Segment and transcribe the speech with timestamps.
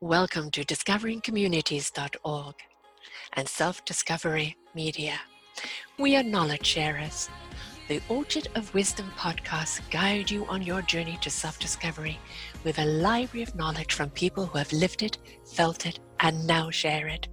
[0.00, 2.54] Welcome to discoveringcommunities.org
[3.32, 5.18] and Self Discovery Media.
[5.98, 7.28] We are knowledge sharers.
[7.88, 12.16] The Orchard of Wisdom podcast guide you on your journey to self discovery
[12.62, 16.70] with a library of knowledge from people who have lived it, felt it, and now
[16.70, 17.26] share it.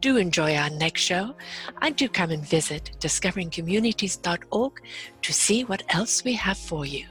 [0.00, 1.36] Do enjoy our next show
[1.82, 4.72] and do come and visit discoveringcommunities.org
[5.22, 7.06] to see what else we have for you.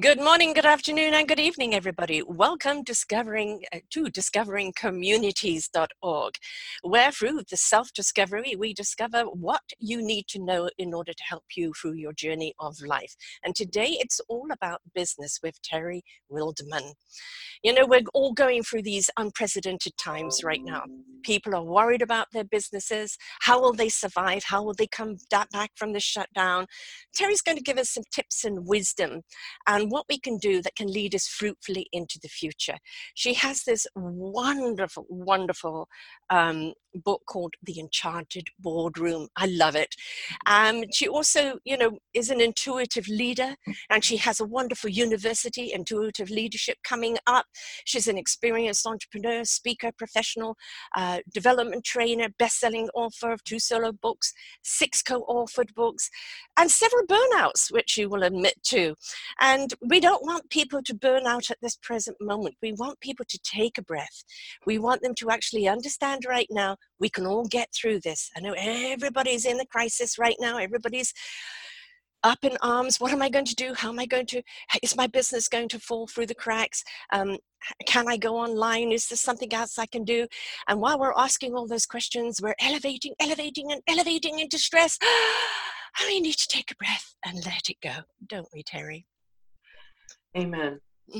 [0.00, 2.20] Good morning, good afternoon, and good evening, everybody.
[2.20, 6.34] Welcome to discovering uh, to discoveringcommunities.org,
[6.82, 11.44] where through the self-discovery we discover what you need to know in order to help
[11.56, 13.14] you through your journey of life.
[13.44, 16.94] And today it's all about business with Terry Wilderman.
[17.62, 20.82] You know, we're all going through these unprecedented times right now.
[21.22, 23.16] People are worried about their businesses.
[23.42, 24.42] How will they survive?
[24.44, 26.66] How will they come back from the shutdown?
[27.14, 29.22] Terry's going to give us some tips and wisdom
[29.66, 32.78] and and what we can do that can lead us fruitfully into the future.
[33.12, 35.88] She has this wonderful, wonderful
[36.30, 39.28] um, book called The Enchanted Boardroom.
[39.36, 39.94] I love it.
[40.46, 43.56] Um, she also, you know, is an intuitive leader
[43.90, 47.44] and she has a wonderful university, intuitive leadership coming up.
[47.84, 50.56] She's an experienced entrepreneur, speaker, professional,
[50.96, 56.08] uh, development trainer, best-selling author of two solo books, six co-authored books,
[56.56, 58.94] and several burnouts, which you will admit to.
[59.40, 62.56] And we don't want people to burn out at this present moment.
[62.62, 64.24] We want people to take a breath.
[64.66, 68.30] We want them to actually understand right now we can all get through this.
[68.36, 70.58] I know everybody's in the crisis right now.
[70.58, 71.12] Everybody's
[72.24, 72.98] up in arms.
[72.98, 73.74] What am I going to do?
[73.74, 74.42] How am I going to?
[74.82, 76.82] Is my business going to fall through the cracks?
[77.12, 77.36] Um,
[77.86, 78.90] can I go online?
[78.92, 80.26] Is there something else I can do?
[80.68, 84.98] And while we're asking all those questions, we're elevating, elevating, and elevating into stress.
[86.08, 89.06] We need to take a breath and let it go, don't we, Terry?
[90.36, 90.80] Amen.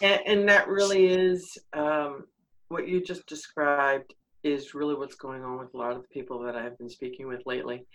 [0.00, 2.24] and, and, that really is um,
[2.68, 6.38] what you just described is really what's going on with a lot of the people
[6.40, 7.86] that I've been speaking with lately.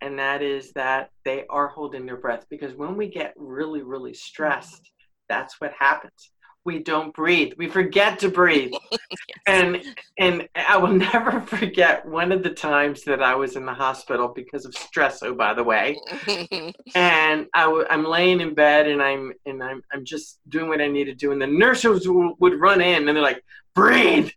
[0.00, 4.14] And that is that they are holding their breath because when we get really, really
[4.14, 4.90] stressed,
[5.28, 6.30] that's what happens
[6.68, 7.54] we don't breathe.
[7.56, 8.72] We forget to breathe.
[8.90, 9.00] yes.
[9.46, 9.82] And
[10.18, 14.28] and I will never forget one of the times that I was in the hospital
[14.28, 15.22] because of stress.
[15.22, 15.98] Oh, by the way,
[16.94, 20.82] and I w- I'm laying in bed and I'm and I'm I'm just doing what
[20.82, 23.42] I need to do, and the nurses w- would run in and they're like,
[23.74, 24.28] "Breathe."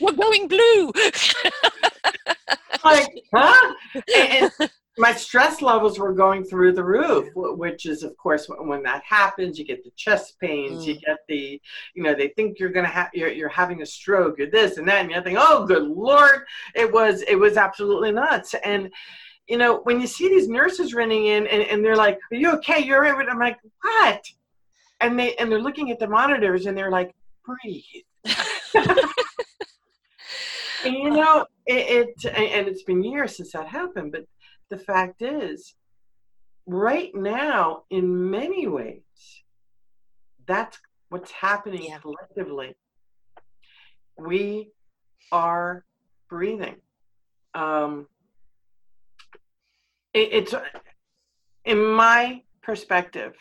[0.00, 0.92] You're going blue.
[2.84, 3.74] like, huh?
[4.14, 8.82] And, and, my stress levels were going through the roof which is of course when
[8.82, 10.86] that happens you get the chest pains mm.
[10.88, 11.60] you get the
[11.94, 14.88] you know they think you're gonna have you're, you're having a stroke you're this and
[14.88, 16.44] that and you think oh good lord.
[16.74, 18.54] It was it was absolutely nuts.
[18.64, 18.90] And
[19.46, 22.52] you know when you see these nurses running in and, and they're like are you
[22.56, 22.80] okay?
[22.80, 23.28] You're right.
[23.28, 24.24] I'm like what?
[25.00, 27.82] And they and they're looking at the monitors and they're like breathe.
[30.84, 34.24] And you know it, it and it's been years since that happened but
[34.70, 35.74] the fact is,
[36.66, 39.02] right now, in many ways,
[40.46, 41.98] that's what's happening yeah.
[41.98, 42.74] collectively.
[44.18, 44.70] We
[45.32, 45.84] are
[46.28, 46.76] breathing.
[47.54, 48.06] Um,
[50.12, 50.54] it, it's
[51.64, 53.34] in my perspective,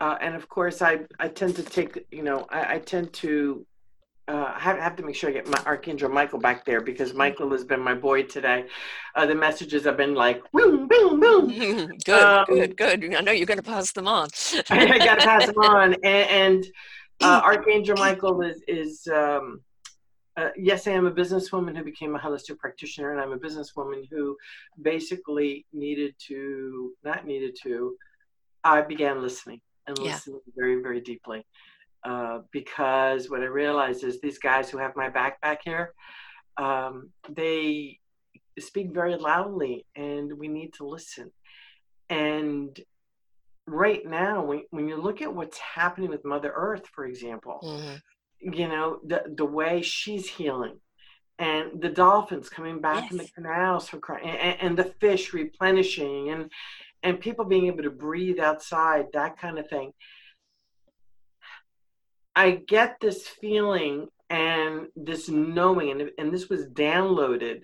[0.00, 3.66] uh, and of course, I I tend to take you know I, I tend to
[4.28, 7.50] uh, I have, to make sure I get my Archangel Michael back there because Michael
[7.50, 8.66] has been my boy today.
[9.14, 11.48] Uh, the messages have been like, boom, boom, boom.
[12.04, 13.14] good, um, good, good.
[13.14, 14.28] I know you're going to pass them on.
[14.70, 15.96] I got to pass them on.
[16.04, 16.66] And, and
[17.22, 19.60] uh, Archangel Michael is, is um,
[20.36, 24.06] uh, yes, I am a businesswoman who became a holistic practitioner, and I'm a businesswoman
[24.10, 24.36] who
[24.80, 27.96] basically needed to, not needed to,
[28.62, 30.12] I began listening and yeah.
[30.12, 31.44] listening very, very deeply.
[32.08, 35.92] Uh, because what I realized is these guys who have my back back here,
[36.56, 37.98] um, they
[38.58, 41.30] speak very loudly, and we need to listen.
[42.08, 42.80] And
[43.66, 48.54] right now, when, when you look at what's happening with Mother Earth, for example, mm-hmm.
[48.54, 50.78] you know the the way she's healing,
[51.38, 53.12] and the dolphins coming back yes.
[53.12, 56.50] in the canals for crying, and, and the fish replenishing, and
[57.02, 59.92] and people being able to breathe outside, that kind of thing
[62.38, 67.62] I get this feeling and this knowing, and, and this was downloaded.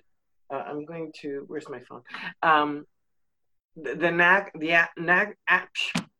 [0.53, 2.01] Uh, I'm going to, where's my phone?
[2.43, 2.85] Um,
[3.77, 5.37] the, the NAC, the NAC,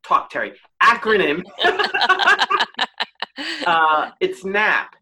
[0.08, 1.44] talk, Terry, acronym.
[3.68, 4.96] uh, it's NAP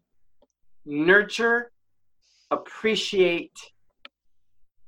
[0.84, 1.70] nurture,
[2.50, 3.56] appreciate,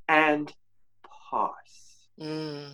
[0.08, 0.52] and
[1.30, 1.54] pause.
[2.20, 2.72] Mm.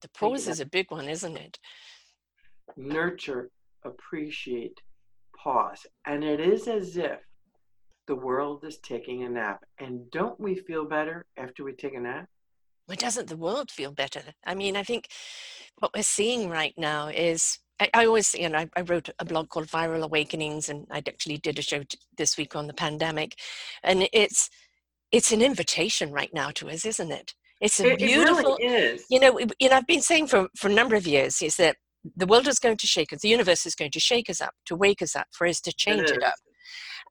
[0.00, 1.60] The pause is a big one, isn't it?
[2.76, 3.48] Nurture,
[3.84, 4.80] appreciate,
[5.36, 5.86] pause.
[6.06, 7.20] And it is as if
[8.06, 9.64] the world is taking a nap.
[9.78, 12.28] And don't we feel better after we take a nap?
[12.88, 14.22] Well, doesn't the world feel better?
[14.44, 15.08] I mean, I think
[15.78, 19.24] what we're seeing right now is I, I always, you know, I, I, wrote a
[19.24, 22.74] blog called Viral Awakenings, and I actually did a show t- this week on the
[22.74, 23.38] pandemic,
[23.82, 24.50] and it's
[25.10, 27.34] it's an invitation right now to us, isn't it?
[27.60, 28.56] It's a it, beautiful.
[28.56, 29.04] It really is.
[29.10, 31.76] You know, you know, I've been saying for for a number of years is that
[32.16, 34.54] the world is going to shake us, the universe is going to shake us up,
[34.66, 36.34] to wake us up, for us to change it, it up.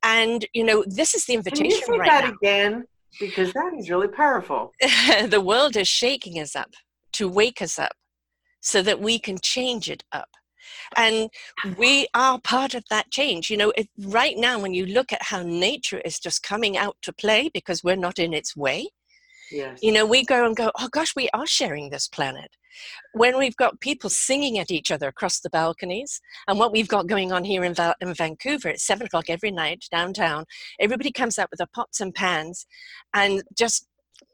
[0.03, 2.33] And you know, this is the invitation Can you say right that now.
[2.41, 2.85] again
[3.19, 4.71] because that is really powerful.
[5.27, 6.73] the world is shaking us up
[7.13, 7.93] to wake us up
[8.61, 10.29] so that we can change it up.
[10.95, 11.29] And
[11.77, 13.49] we are part of that change.
[13.49, 16.97] You know, it, right now, when you look at how nature is just coming out
[17.03, 18.89] to play because we're not in its way,
[19.51, 19.80] yes.
[19.81, 22.51] you know, we go and go, oh gosh, we are sharing this planet
[23.13, 27.07] when we've got people singing at each other across the balconies, and what we've got
[27.07, 30.45] going on here in, Va- in Vancouver at seven o'clock every night downtown,
[30.80, 32.65] everybody comes out with their pots and pans
[33.13, 33.88] and just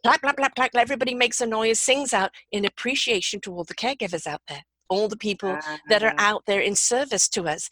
[0.04, 3.76] clap, clap, clap, clap, everybody makes a noise, sings out in appreciation to all the
[3.76, 5.60] caregivers out there all the people
[5.90, 6.36] that are uh-huh.
[6.36, 7.70] out there in service to us.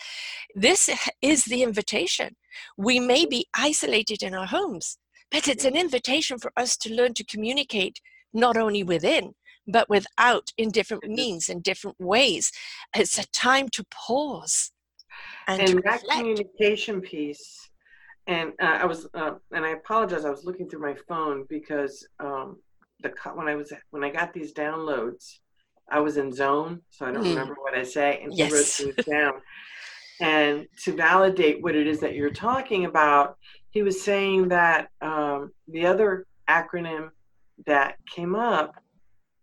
[0.54, 0.90] This
[1.22, 2.36] is the invitation.
[2.78, 4.98] We may be isolated in our homes,
[5.32, 8.00] but it's an invitation for us to learn to communicate
[8.34, 9.34] not only within,
[9.68, 12.52] but without in different means in different ways
[12.96, 14.72] it's a time to pause
[15.48, 16.10] and, and that reflect.
[16.12, 17.70] communication piece
[18.28, 22.08] and uh, i was uh, and i apologize i was looking through my phone because
[22.20, 22.58] um,
[23.02, 25.40] the when i was when i got these downloads
[25.92, 27.30] i was in zone so i don't mm.
[27.30, 28.78] remember what i say and yes.
[28.78, 29.34] he wrote things down
[30.22, 33.38] and to validate what it is that you're talking about
[33.76, 37.10] he was saying that um, the other acronym
[37.66, 38.82] that came up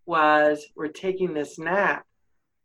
[0.07, 2.07] was we're taking this nap,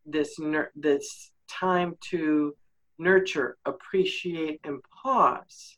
[0.05, 2.55] this nur- this time to
[2.97, 5.77] nurture, appreciate, and pause,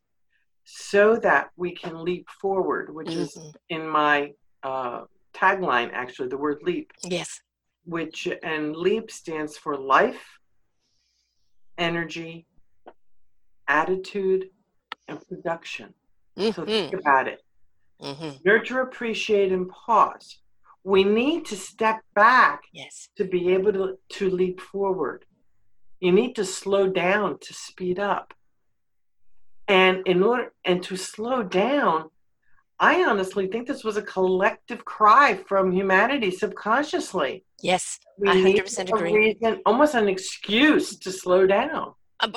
[0.63, 3.21] so that we can leap forward, which mm-hmm.
[3.21, 4.31] is in my
[4.61, 6.91] uh, tagline actually the word leap.
[7.03, 7.41] Yes.
[7.85, 10.37] Which and leap stands for life,
[11.79, 12.45] energy,
[13.67, 14.49] attitude,
[15.09, 15.93] and production.
[16.37, 16.51] Mm-hmm.
[16.51, 17.43] So think about it.
[18.01, 18.29] Mm-hmm.
[18.45, 20.39] Nurture, appreciate, and pause
[20.83, 23.09] we need to step back yes.
[23.17, 25.25] to be able to, to leap forward.
[25.99, 28.33] You need to slow down to speed up.
[29.67, 32.09] And in order and to slow down,
[32.79, 37.43] I honestly think this was a collective cry from humanity subconsciously.
[37.61, 39.13] Yes, we 100% need agree.
[39.13, 41.93] Reason, almost an excuse to slow down.
[42.21, 42.31] Uh,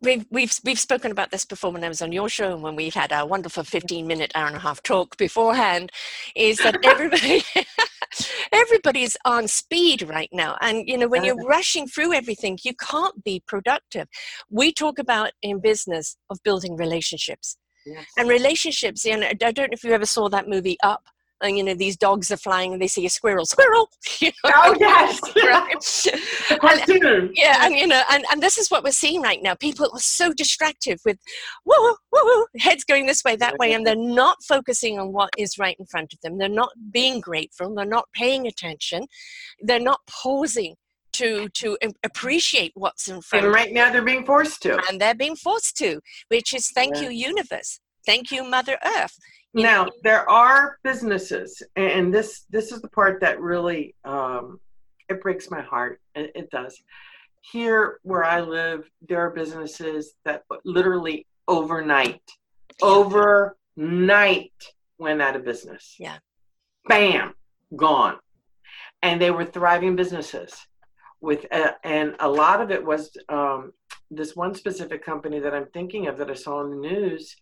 [0.00, 2.76] we've we've we've spoken about this before when I was on your show and when
[2.76, 5.90] we've had our wonderful 15 minute hour and a half talk beforehand
[6.34, 7.42] is that everybody
[8.52, 11.48] everybody's on speed right now and you know when you're uh-huh.
[11.48, 14.08] rushing through everything you can't be productive
[14.50, 18.06] we talk about in business of building relationships yes.
[18.16, 21.02] and relationships and i don't know if you ever saw that movie up
[21.42, 23.88] you know these dogs are flying and they see a squirrel squirrel
[24.20, 24.50] you know?
[24.54, 26.88] oh yes right?
[27.02, 29.88] and, yeah and you know and, and this is what we're seeing right now people
[29.92, 31.18] are so distracted with
[31.64, 35.58] whoa whoa heads going this way that way and they're not focusing on what is
[35.58, 39.06] right in front of them they're not being grateful they're not paying attention
[39.60, 40.74] they're not pausing
[41.14, 43.46] to to appreciate what's in front.
[43.46, 43.54] Of them.
[43.54, 44.80] And right now they're being forced to.
[44.88, 47.02] And they're being forced to, which is thank yeah.
[47.02, 49.18] you universe, thank you Mother Earth,
[49.52, 54.60] now there are businesses and this this is the part that really um,
[55.08, 56.80] it breaks my heart it, it, does.
[57.40, 62.22] Here where i live there are businesses that literally overnight
[62.82, 64.52] overnight
[64.98, 65.96] went out of business.
[65.98, 66.18] Yeah.
[66.88, 67.34] Bam
[67.76, 68.18] gone.
[69.02, 70.66] And they were thriving businesses
[71.20, 73.72] with uh, and a lot of it was um,
[74.10, 77.36] this one specific company that i'm thinking of that i saw in the news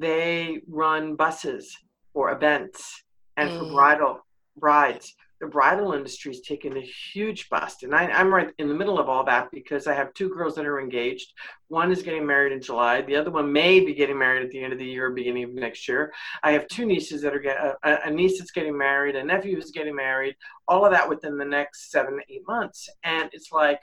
[0.00, 1.76] they run buses
[2.12, 3.04] for events
[3.36, 3.58] and mm.
[3.58, 4.20] for bridal
[4.56, 5.14] brides.
[5.40, 7.84] The bridal industry is taking a huge bust.
[7.84, 10.56] And I, am right in the middle of all that because I have two girls
[10.56, 11.32] that are engaged.
[11.68, 13.02] One is getting married in July.
[13.02, 15.44] The other one may be getting married at the end of the year or beginning
[15.44, 16.12] of next year.
[16.42, 19.54] I have two nieces that are get, a, a niece that's getting married, a nephew
[19.54, 20.34] who's getting married,
[20.66, 22.88] all of that within the next seven to eight months.
[23.04, 23.78] And it's like,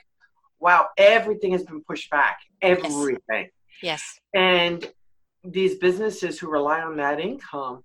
[0.60, 2.38] wow, everything has been pushed back.
[2.60, 3.20] Everything.
[3.30, 3.50] Yes.
[3.82, 4.20] yes.
[4.34, 4.86] And
[5.50, 7.82] these businesses who rely on that income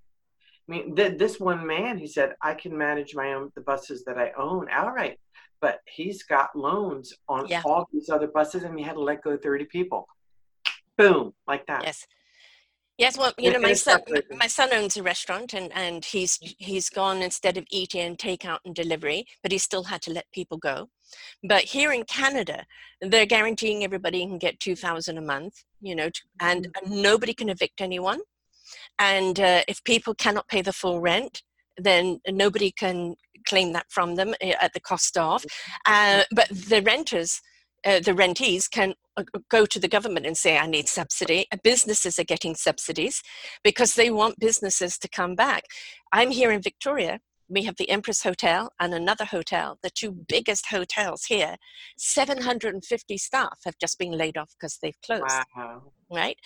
[0.72, 4.06] I mean, th- this one man, he said, I can manage my own the buses
[4.06, 5.20] that I own outright,
[5.60, 7.62] but he's got loans on yeah.
[7.66, 10.08] all these other buses, and he had to let go thirty people.
[10.98, 11.84] Boom, like that.
[11.84, 12.08] Yes,
[13.02, 14.00] Yes, well, you know, my son,
[14.44, 16.38] my son owns a restaurant, and and he's
[16.70, 20.60] he's gone instead of eating takeout and delivery, but he still had to let people
[20.60, 20.88] go.
[21.52, 22.64] But here in Canada,
[23.02, 25.56] they're guaranteeing everybody can get two thousand a month,
[25.88, 26.86] you know, and, Mm-hmm.
[26.94, 28.20] and nobody can evict anyone.
[29.00, 31.42] And uh, if people cannot pay the full rent,
[31.78, 33.16] then nobody can
[33.48, 35.44] claim that from them uh, at the cost of.
[35.88, 37.42] Uh, but the renters,
[37.86, 41.46] uh, the rentees can uh, go to the government and say, I need subsidy.
[41.52, 43.22] Uh, Businesses are getting subsidies
[43.64, 45.64] because they want businesses to come back.
[46.12, 47.20] I'm here in Victoria.
[47.50, 51.58] We have the Empress Hotel and another hotel, the two biggest hotels here.
[51.98, 55.24] 750 staff have just been laid off because they've closed
[55.56, 55.84] Wow.
[56.10, 56.38] right?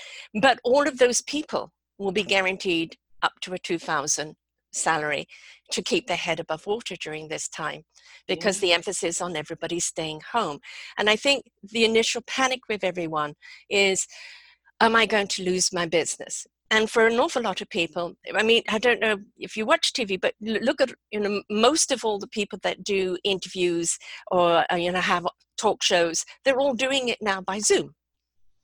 [0.41, 4.35] But all of those people will be guaranteed up to a 2000
[4.75, 5.27] salary
[5.71, 7.83] to keep their head above water during this time
[8.27, 10.59] because the emphasis on everybody staying home.
[10.97, 13.33] And I think the initial panic with everyone
[13.69, 14.07] is
[14.81, 16.45] am I going to lose my business?
[16.71, 19.93] And for an awful lot of people, I mean, I don't know if you watch
[19.93, 23.97] TV, but look at you know most of all the people that do interviews
[24.31, 25.27] or uh, you know have
[25.57, 27.93] talk shows, they're all doing it now by Zoom.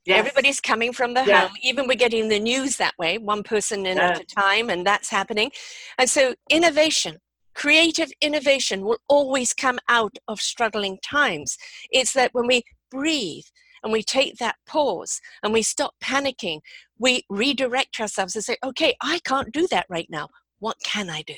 [0.05, 0.19] Yes.
[0.19, 1.47] Everybody's coming from the Yeah.
[1.47, 1.57] home.
[1.61, 5.09] Even we're getting the news that way, one person in at a time, and that's
[5.09, 5.51] happening.
[5.97, 7.19] And so, innovation,
[7.53, 11.57] creative innovation, will always come out of struggling times.
[11.91, 13.45] It's that when we breathe
[13.83, 16.61] and we take that pause and we stop panicking,
[16.97, 20.29] we redirect ourselves and say, okay, I can't do that right now.
[20.59, 21.35] What can I do?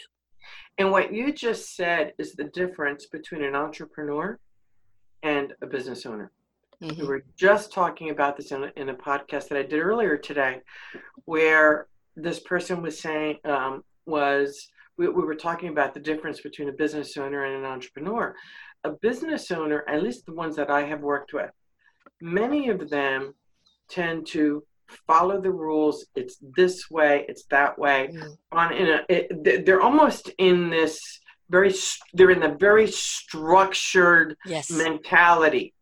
[0.78, 4.40] And what you just said is the difference between an entrepreneur
[5.22, 6.32] and a business owner.
[6.82, 7.08] We Mhm.
[7.08, 10.62] were just talking about this in a, in a podcast that I did earlier today,
[11.26, 16.70] where this person was saying, um, was we, we were talking about the difference between
[16.70, 18.36] a business owner and an entrepreneur.
[18.84, 21.50] A business owner, at least the ones that I have worked with,
[22.22, 23.34] many of them
[23.90, 24.64] tend to
[25.08, 26.06] follow the rules.
[26.16, 28.10] It's this way, it's that way.
[28.14, 28.38] Mm.
[28.52, 31.02] On in a, it, they- they're almost in this
[31.50, 31.74] very,
[32.14, 34.70] they're in the very structured Yes.
[34.70, 35.74] mentality.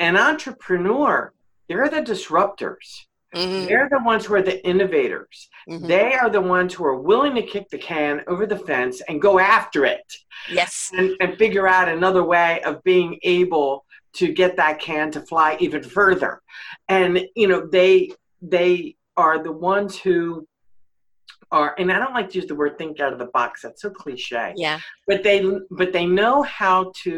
[0.00, 1.32] An entrepreneur,
[1.68, 3.06] they're the disruptors.
[3.34, 3.66] Mhm.
[3.66, 5.48] They're the ones who are the innovators.
[5.68, 5.88] Mhm.
[5.88, 9.20] They are the ones who are willing to kick the can over the fence and
[9.20, 10.04] go after it
[10.48, 10.90] Yes.
[10.96, 13.84] and, and figure out another way of being able
[14.14, 16.40] to get that can to fly even further.
[16.88, 20.46] And you know, they they are the ones who
[21.54, 23.80] are and I don't like to use the word think out of the box, that's
[23.82, 24.52] so cliche.
[24.56, 24.78] Yeah.
[25.06, 25.38] But they
[25.80, 27.14] but they know how to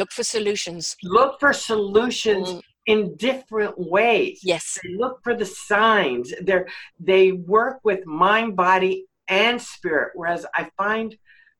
[0.00, 0.84] Look for solutions.
[1.18, 2.60] look for solutions Mm,
[2.92, 4.36] in different ways.
[4.52, 4.78] Yes.
[4.82, 6.26] They look for the signs.
[6.46, 6.66] They're
[7.10, 7.24] they
[7.56, 8.94] work with mind, body,
[9.28, 10.10] and spirit.
[10.14, 11.08] Whereas I find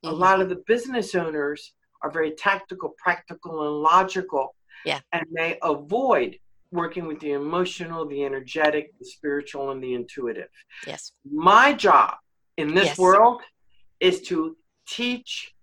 [0.04, 0.18] a Mhm.
[0.24, 1.60] lot of the business owners
[2.02, 4.44] are very tactical, practical, and logical.
[4.90, 5.00] Yeah.
[5.14, 6.30] And they avoid
[6.70, 10.48] working with the emotional, the energetic, the spiritual, and the intuitive.
[10.86, 11.12] Yes.
[11.30, 12.16] My job
[12.56, 12.98] in this Yes.
[12.98, 13.42] world
[14.00, 14.56] is to
[14.88, 15.54] teach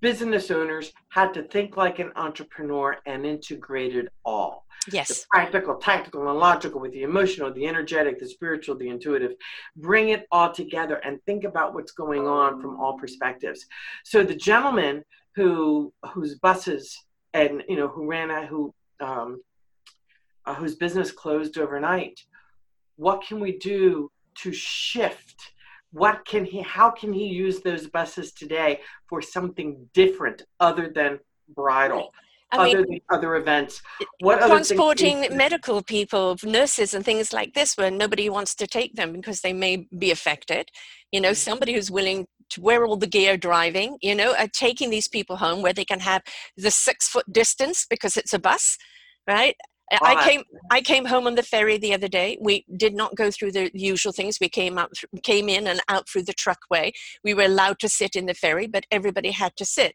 [0.00, 5.26] business owners how to think like an entrepreneur and integrate it all the Yes.
[5.30, 9.32] practical, tactical, and logical with the emotional, the energetic, the spiritual, the intuitive.
[9.76, 13.66] Bring it all together and think about what's going on from all perspectives.
[14.04, 15.04] So the gentleman
[15.36, 16.96] who whose buses
[17.34, 19.40] and you know who ran out who um,
[20.46, 22.20] uh, whose business closed overnight.
[22.96, 24.10] What can we do
[24.42, 25.36] to shift?
[25.92, 26.60] What can he?
[26.60, 31.18] How can he use those buses today for something different other than
[31.54, 32.12] bridal?
[32.52, 33.80] I mean, other than other events.
[34.20, 38.66] What other transporting you- medical people, nurses, and things like this, where nobody wants to
[38.66, 40.68] take them because they may be affected.
[41.12, 41.36] You know, Mhm.
[41.36, 45.36] somebody who's willing to wear all the gear driving, you know, uh, taking these people
[45.36, 46.22] home where they can have
[46.56, 48.76] the six foot distance because it's a bus,
[49.26, 49.56] right?
[49.90, 50.42] I- came.
[50.70, 52.38] I came home on the ferry the other day.
[52.40, 54.38] We did not go through the usual things.
[54.40, 54.92] We came out,
[55.22, 56.92] came in and out through the truckway.
[57.24, 59.94] We were allowed to sit in the ferry, but everybody had to sit,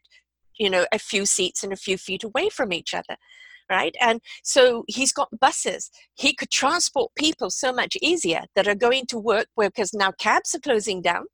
[0.58, 3.16] you know, a few seats and a few feet away from each other,
[3.70, 3.94] right?
[4.00, 5.90] And so he's got buses.
[6.14, 10.12] He could transport people so much easier that are going to work where because now
[10.12, 11.24] cabs are closing down.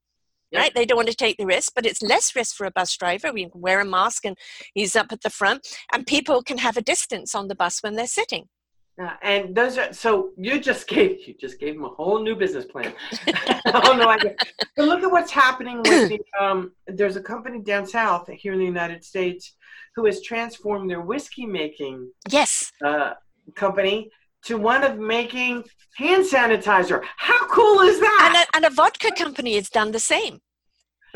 [0.55, 2.95] Right, they don't want to take the risk, but it's less risk for a bus
[2.95, 3.33] driver.
[3.33, 4.37] We can wear a mask, and
[4.75, 7.95] he's up at the front, and people can have a distance on the bus when
[7.95, 8.49] they're sitting.
[8.97, 12.35] Yeah, and those are so you just gave you just gave them a whole new
[12.35, 12.93] business plan.
[13.73, 14.35] oh no idea.
[14.75, 18.59] But look at what's happening with the um there's a company down south here in
[18.59, 19.55] the United States
[19.95, 23.13] who has transformed their whiskey making Yes, uh,
[23.55, 24.09] company
[24.45, 25.63] to one of making
[25.95, 27.01] hand sanitizer.
[27.17, 28.47] How cool is and that?
[28.51, 30.39] a, and a vodka company has done the same,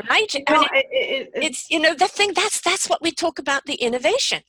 [0.08, 0.32] right?
[0.34, 3.38] And it- it- it- it- it's you know the thing that's that's what we talk
[3.38, 4.42] about the innovation,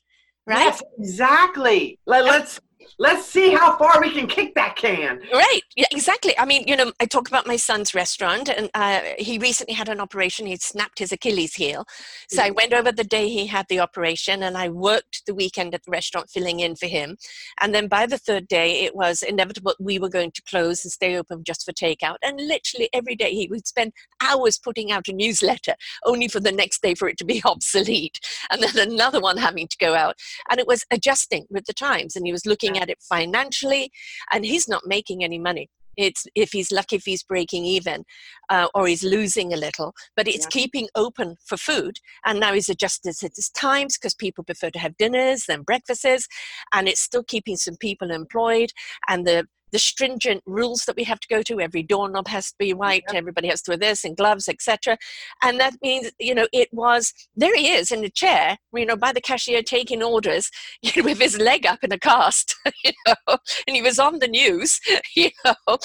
[0.48, 0.66] right?
[0.66, 2.00] Yes, exactly.
[2.06, 2.60] Let, let's
[2.98, 5.20] let's see how far we can kick that can.
[5.32, 5.62] Right.
[5.76, 6.38] Yeah, exactly.
[6.38, 9.90] I mean, you know, I talk about my son's restaurant, and uh, he recently had
[9.90, 10.46] an operation.
[10.46, 11.86] He snapped his Achilles heel.
[12.30, 15.74] So I went over the day he had the operation, and I worked the weekend
[15.74, 17.18] at the restaurant filling in for him.
[17.62, 20.92] And then by the third day, it was inevitable we were going to close and
[20.92, 22.18] stay open just for takeout.
[22.22, 26.52] And literally every day, he would spend hours putting out a newsletter, only for the
[26.52, 28.20] next day for it to be obsolete,
[28.52, 30.18] and then another one having to go out.
[30.50, 33.92] And it was adjusting with the times, and he was looking at it financially,
[34.32, 35.70] and he's not making any money.
[35.98, 38.06] It's if he's lucky if he's breaking even,
[38.50, 39.94] uh, or he's losing a little.
[40.16, 40.62] But it's yeah.
[40.62, 44.96] keeping open for food, and now he's adjusted his times because people prefer to have
[44.98, 46.28] dinners than breakfasts,
[46.74, 48.70] and it's still keeping some people employed.
[49.10, 52.56] And the the stringent rules that we have to go to every doorknob has to
[52.58, 53.08] be wiped.
[53.10, 53.16] yep.
[53.16, 54.98] everybody has to wear this and gloves etc
[55.44, 58.96] and that means you know it was there he is in a chair you know
[58.96, 60.50] by the cashier taking orders
[60.82, 64.20] you know, with his leg up in a cast you know and he was on
[64.20, 64.80] the news
[65.16, 65.78] you know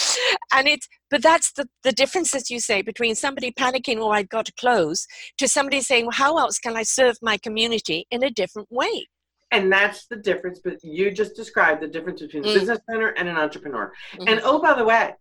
[0.52, 4.10] and it's but that's the, the difference as you say between somebody panicking or oh,
[4.10, 5.06] i've got to close
[5.38, 9.06] to somebody saying well how else can i serve my community in a different way
[9.54, 12.50] and that's the difference but you just described the difference between mm.
[12.50, 14.28] a business owner and an entrepreneur mm-hmm.
[14.28, 15.14] and oh by the way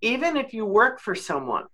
[0.00, 1.64] even if you work for someone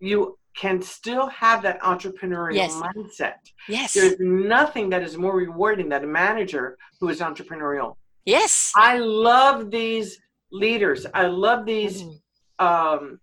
[0.00, 2.74] you can still have that entrepreneurial yes.
[2.74, 3.34] mindset
[3.68, 8.98] yes there's nothing that is more rewarding than a manager who is entrepreneurial yes i
[8.98, 12.66] love these leaders i love these mm-hmm.
[12.66, 13.20] um,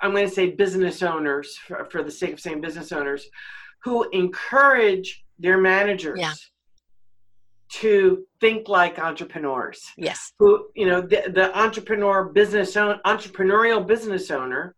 [0.00, 3.26] i'm going to say business owners for, for the sake of saying business owners
[3.82, 6.32] who encourage their managers yeah
[7.70, 9.90] to think like entrepreneurs.
[9.96, 10.32] Yes.
[10.38, 14.74] Who, you know, the, the entrepreneur business own, entrepreneurial business owner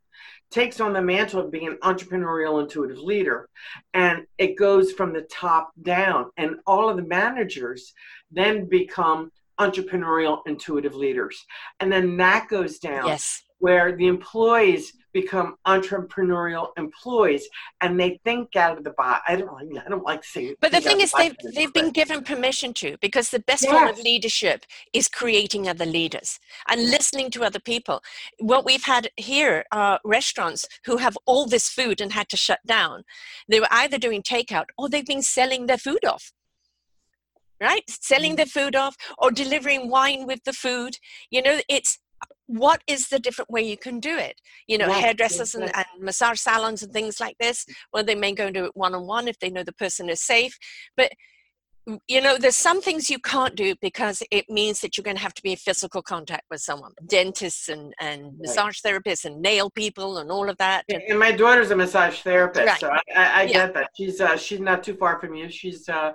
[0.51, 3.49] takes on the mantle of being an entrepreneurial intuitive leader
[3.95, 7.95] and it goes from the top down and all of the managers
[8.31, 11.47] then become entrepreneurial intuitive leaders
[11.81, 13.43] and then that goes down yes.
[13.63, 17.49] Where the employees become entrepreneurial employees
[17.81, 19.21] and they think out of the box.
[19.29, 22.75] I don't I don't like saying But the thing is they've they've been given permission
[22.75, 23.71] to because the best yes.
[23.71, 28.03] form of leadership is creating other leaders and listening to other people.
[28.41, 32.59] What we've had here are restaurants who have all this food and had to shut
[32.67, 33.05] down.
[33.49, 36.33] They were either doing takeout or they've been selling their food off
[37.63, 38.39] right selling mm.
[38.39, 40.97] their food off or delivering wine with the food
[41.31, 41.99] you know it's
[42.53, 46.39] what is the different way you can do it you know hairdressers and, and, massage
[46.39, 49.49] salons and things like this well, they may go and do it one-on-one if they
[49.49, 50.57] know the person is safe
[50.97, 51.11] but
[52.07, 55.23] you know there's some things you can't do because it means that you're going to
[55.23, 58.33] have to be in physical contact with someone dentists and, and right.
[58.39, 62.21] massage therapists and nail people and all of that and, and my daughter's a massage
[62.21, 62.81] therapist right.
[62.81, 63.53] so i, I, I yeah.
[63.53, 66.13] get that she's uh, she's not too far from you she's uh,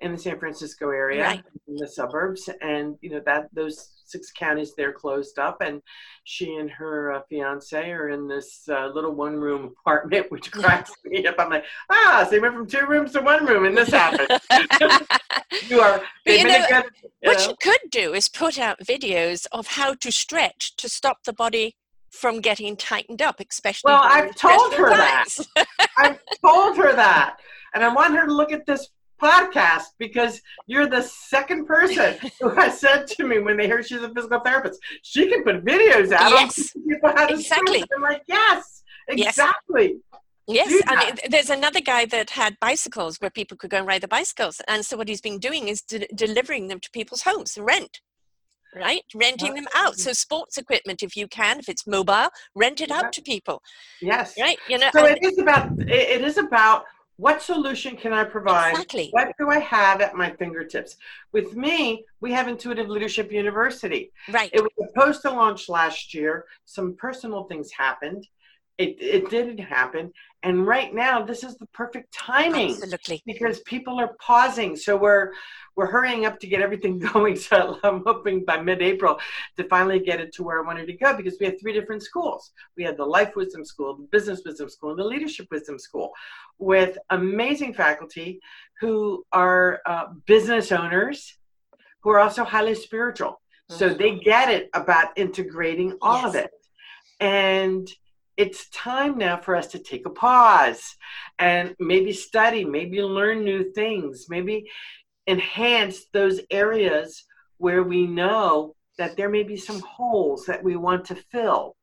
[0.00, 1.44] in the san francisco area right.
[1.66, 5.82] in the suburbs and you know that those six counties there closed up, and
[6.24, 10.92] she and her uh, fiance are in this uh, little one room apartment, which cracks
[11.04, 11.36] me up.
[11.38, 14.40] I'm like, ah, so they went from two rooms to one room, and this happened.
[15.68, 16.02] you are.
[16.24, 16.82] But You know, you
[17.22, 17.48] what know.
[17.48, 21.76] you could do is put out videos of how to stretch to stop the body
[22.10, 23.92] from getting tightened up, especially.
[23.92, 25.26] Well, I've told her that.
[25.98, 27.36] I've told her that,
[27.74, 28.88] and I want her to look at this
[29.20, 34.02] podcast because you're the second person who has said to me when they hear she's
[34.02, 36.72] a physical therapist, she can put videos out yes.
[36.88, 37.84] people how exactly.
[37.94, 39.96] I'm like, yes, exactly.
[40.50, 40.82] Yes, yes.
[41.22, 44.62] and there's another guy that had bicycles where people could go and ride the bicycles.
[44.66, 48.00] And so what he's been doing is de- delivering them to people's homes, rent,
[48.74, 49.02] right?
[49.14, 49.96] Renting them out.
[49.96, 53.62] So sports equipment, if you can, if it's mobile, rent it out to people.
[54.00, 54.34] Yes.
[54.40, 54.58] Right.
[54.68, 54.88] You know.
[54.94, 56.84] So it is about it is about
[57.18, 58.70] what solution can I provide?
[58.70, 59.08] Exactly.
[59.10, 60.96] What do I have at my fingertips?
[61.32, 64.12] With me, we have Intuitive Leadership University.
[64.30, 64.50] Right.
[64.52, 66.46] It was supposed to launch last year.
[66.64, 68.28] Some personal things happened.
[68.78, 70.12] It, it didn't happen.
[70.44, 72.70] And right now, this is the perfect timing.
[72.70, 73.22] Absolutely.
[73.26, 74.76] Because people are pausing.
[74.76, 75.32] So we're
[75.74, 77.34] we're hurrying up to get everything going.
[77.36, 79.18] So I'm hoping by mid-April
[79.56, 82.02] to finally get it to where I wanted to go because we had three different
[82.02, 82.52] schools.
[82.76, 86.12] We had the Life Wisdom School, the Business Wisdom School, and the Leadership Wisdom School
[86.58, 88.40] with amazing faculty
[88.80, 91.36] who are uh, business owners
[92.02, 93.40] who are also highly spiritual.
[93.70, 93.98] So mm-hmm.
[93.98, 96.28] they get it about integrating all yes.
[96.28, 96.50] of it.
[97.20, 97.88] And
[98.38, 100.96] it's time now for us to take a pause
[101.40, 104.70] and maybe study, maybe learn new things, maybe
[105.26, 107.24] enhance those areas
[107.58, 111.74] where we know that there may be some holes that we want to fill.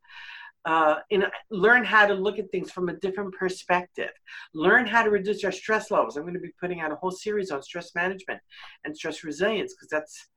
[0.64, 4.10] Uh, and learn how to look at things from a different perspective.
[4.56, 6.18] Learn how to reduce our stress levels.
[6.18, 8.40] I'm going to be putting out a whole series on stress management
[8.84, 10.28] and stress resilience because that's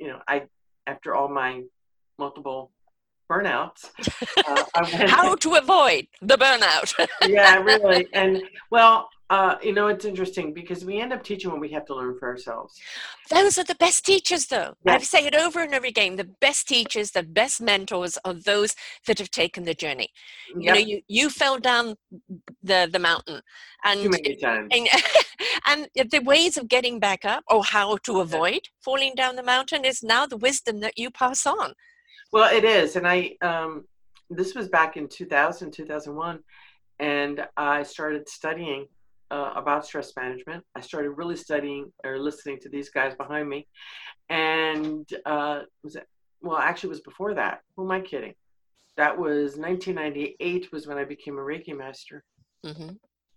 [0.00, 0.44] you know, I
[0.86, 1.62] after all my
[2.18, 2.72] multiple
[3.28, 3.90] burnouts,
[4.46, 7.08] uh, how to avoid the burnout.
[7.28, 11.60] yeah, really, and well, uh, you know, it's interesting because we end up teaching what
[11.60, 12.80] we have to learn for ourselves.
[13.28, 14.74] Those are the best teachers, though.
[14.86, 14.94] Yes.
[14.94, 16.16] I've said it over and over again.
[16.16, 18.74] The best teachers, the best mentors are those
[19.06, 20.08] that have taken the journey.
[20.56, 20.62] Yep.
[20.64, 21.96] You know, you, you fell down
[22.62, 23.42] the, the mountain.
[23.84, 24.68] And, Too many times.
[24.72, 24.88] And,
[25.94, 29.84] and the ways of getting back up or how to avoid falling down the mountain
[29.84, 31.74] is now the wisdom that you pass on.
[32.32, 32.96] Well, it is.
[32.96, 33.86] And I, um,
[34.30, 36.40] this was back in 2000, 2001.
[37.00, 38.86] And I started studying
[39.30, 40.64] uh, about stress management.
[40.74, 43.66] I started really studying or listening to these guys behind me,
[44.28, 46.06] and uh, was it?
[46.40, 47.60] Well, actually, it was before that.
[47.76, 48.34] Who am I kidding?
[48.96, 52.24] That was 1998 was when I became a Reiki master.
[52.64, 52.90] Mm-hmm.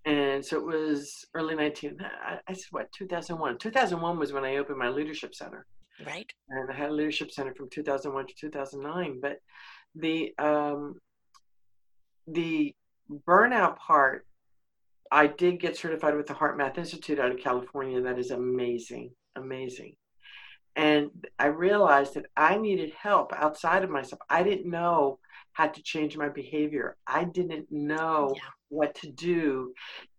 [0.05, 3.59] And so it was early 19, I, I said, what, 2001?
[3.59, 5.65] 2001 was when I opened my leadership center.
[6.05, 6.31] Right.
[6.49, 9.19] And I had a leadership center from 2001 to 2009.
[9.21, 9.37] But
[9.95, 10.95] the, um,
[12.27, 12.75] the
[13.27, 14.25] burnout part
[15.11, 18.01] I did get certified with the HeartMath Institute out of California.
[18.01, 19.95] That is amazing, amazing.
[20.77, 24.21] And I realized that I needed help outside of myself.
[24.29, 25.19] I didn't know
[25.51, 26.95] how to change my behavior.
[27.05, 28.41] I didn't know yeah.
[28.69, 29.73] what to do.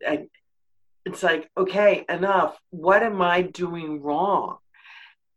[0.06, 0.28] And
[1.06, 2.58] it's like, okay, enough.
[2.68, 4.58] What am I doing wrong?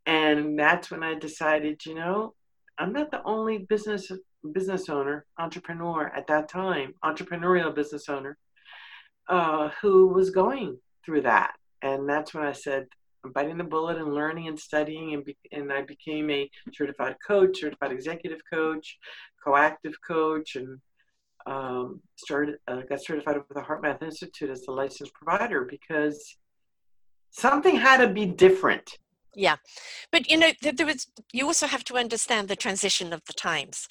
[0.06, 2.34] And that's when I decided, you know,
[2.78, 4.12] I'm not the only business
[4.54, 8.38] business owner, entrepreneur at that time, entrepreneurial business owner
[9.28, 11.54] uh, who was going through that.
[11.82, 12.86] And that's when I said,
[13.24, 15.14] I'm biting the bullet and learning and studying.
[15.14, 18.98] And, be, and I became a certified coach, certified executive coach,
[19.44, 20.80] coactive coach, and
[21.48, 26.38] um, started uh, got certified with the HeartMath Institute as the licensed provider because
[27.32, 28.98] something had to be different.
[29.36, 29.58] Yeah,
[30.12, 31.08] but you know there was.
[31.34, 33.88] You also have to understand the transition of the times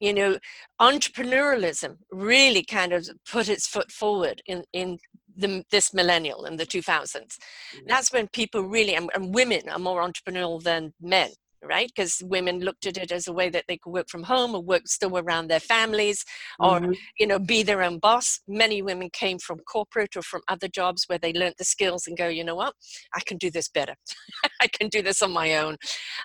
[0.00, 0.36] you know
[0.80, 4.98] entrepreneurialism really kind of put its foot forward in in
[5.38, 7.78] the, this millennial in the 2000s mm-hmm.
[7.86, 11.30] that's when people really and, and women are more entrepreneurial than men
[11.62, 11.90] right?
[11.94, 14.62] Because women looked at it as a way that they could work from home or
[14.62, 16.24] work still around their families
[16.58, 16.92] or, mm-hmm.
[17.18, 18.40] you know, be their own boss.
[18.46, 22.16] Many women came from corporate or from other jobs where they learned the skills and
[22.16, 22.74] go, you know what,
[23.14, 23.94] I can do this better.
[24.60, 25.76] I can do this on my own.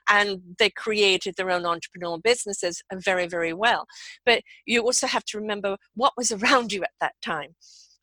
[0.09, 3.85] And they created their own entrepreneurial businesses and very, very well.
[4.25, 7.55] But you also have to remember what was around you at that time.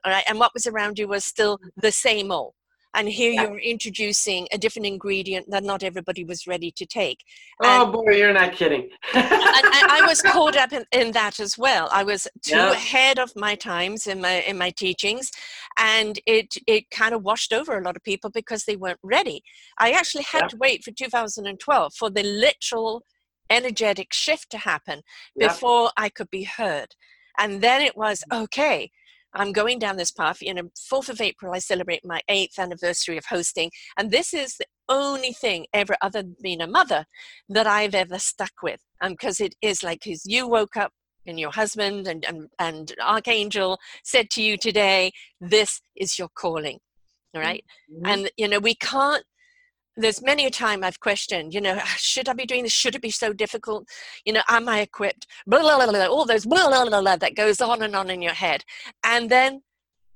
[0.05, 0.25] All right.
[0.29, 1.81] And what was around you was still mm-hmm.
[1.81, 2.55] the same old
[2.99, 3.45] and here yeah.
[3.45, 7.25] you're introducing a different ingredient that not everybody was ready to take.
[7.63, 8.91] Oh, and, oh boy, you're not kidding.
[9.15, 11.89] and, and, I was caught up in, in, that as well.
[11.93, 12.73] I was too yeah.
[12.73, 15.31] ahead of my times in my in my teachings,
[15.79, 19.43] and it it kind of washed over a lot of people because they weren't ready.
[19.79, 20.49] I actually had yeah.
[20.49, 23.05] to wait for 2012 for the literal
[23.49, 25.03] energetic shift to happen
[25.39, 26.95] before I could be heard.
[27.39, 28.91] And then it was okay
[29.35, 30.39] I'm going down this path.
[30.41, 33.71] You know, 4th of April, I celebrate my eighth anniversary of hosting.
[33.97, 37.05] And this is the only thing ever, other than being a mother,
[37.49, 38.81] that I've ever stuck with.
[39.03, 40.93] Because um, it is like, because you woke up
[41.27, 46.79] and your husband and, and, and Archangel said to you today, this is your calling.
[47.35, 47.65] Right.
[47.93, 48.07] Mm-hmm.
[48.07, 49.23] And, you know, we can't
[49.99, 52.73] there's many a time I've questioned, you know, ah, should I be doing this?
[52.73, 53.89] Should it be so difficult?
[54.25, 55.27] You know, am I equipped?
[55.47, 58.09] Blah, blah, blah, blah, all those blah, blah, blah, blah, that goes on and on
[58.09, 58.63] in your head.
[59.05, 59.63] And then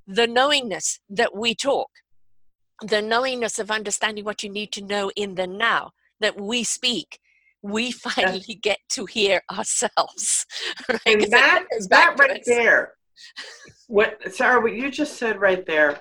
[0.06, 1.90] the knowingness that we talk,
[2.80, 5.90] the knowingness of understanding what you need to know in the now
[6.20, 7.18] that we speak,
[7.60, 8.56] we finally yeah.
[8.62, 10.46] get to hear ourselves.
[10.88, 11.00] Right?
[11.06, 12.46] And that, that right us.
[12.46, 12.94] there,
[13.88, 16.00] what Sarah, what you just said right there,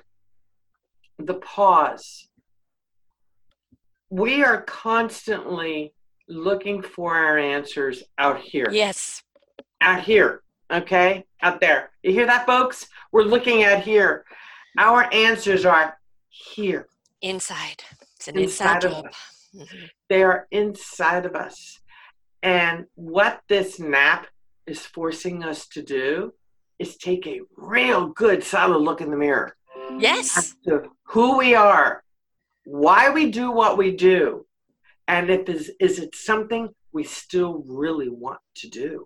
[1.18, 2.28] the pause
[4.12, 5.94] we are constantly
[6.28, 8.68] looking for our answers out here.
[8.72, 9.24] Yes.
[9.80, 10.44] Out here.
[10.72, 11.26] Okay?
[11.42, 11.92] Out there.
[12.04, 12.88] You hear that, folks?
[13.12, 14.26] We're looking at here.
[14.78, 15.98] Our answers are
[16.28, 16.88] here.
[17.22, 17.84] Inside.
[18.18, 19.16] It's an inside, inside us.
[19.56, 19.86] Mm-hmm.
[20.10, 21.80] They are inside of us.
[22.44, 24.28] And what this nap
[24.68, 26.34] is forcing us to do
[26.80, 29.56] is take a real good solid look in the mirror.
[29.98, 30.56] Yes.
[31.04, 32.04] who we are,
[32.66, 34.46] why we do what we do,
[35.08, 39.06] and if is is it something we still really want to do?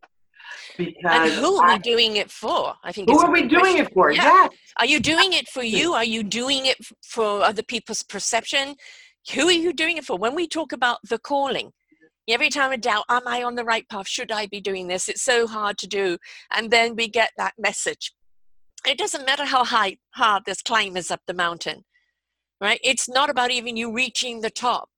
[0.78, 2.74] Because and who are we doing it for?
[2.84, 3.10] I think.
[3.10, 3.86] Who are we doing question.
[3.86, 4.12] it for?
[4.12, 4.24] Yeah.
[4.24, 4.48] yeah.
[4.78, 5.94] Are you doing it for you?
[5.94, 8.76] Are you doing it for other people's perception?
[9.34, 10.18] Who are you doing it for?
[10.18, 11.72] When we talk about the calling,
[12.30, 14.08] every time I doubt, am I on the right path?
[14.08, 15.10] Should I be doing this?
[15.10, 16.18] It's so hard to do.
[16.54, 18.14] And then we get that message.
[18.86, 21.86] It doesn't matter how high hard this climb is up the mountain
[22.62, 22.80] right?
[22.84, 24.90] It's not about even you reaching the top.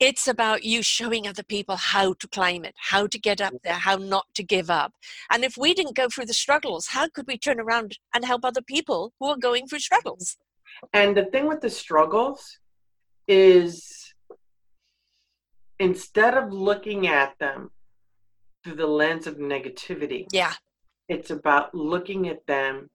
[0.00, 3.74] It's about you showing other people how to climb it, how to get up there,
[3.74, 4.92] how not to give up.
[5.30, 8.44] And if we didn't go through the struggles, how could we turn around and help
[8.44, 10.36] other people who are going through struggles?
[10.92, 12.58] And the thing with the struggles
[13.26, 14.14] is
[15.80, 17.70] instead of looking at them
[18.62, 20.52] through the lens of negativity, yeah,
[21.08, 22.88] it's about looking at them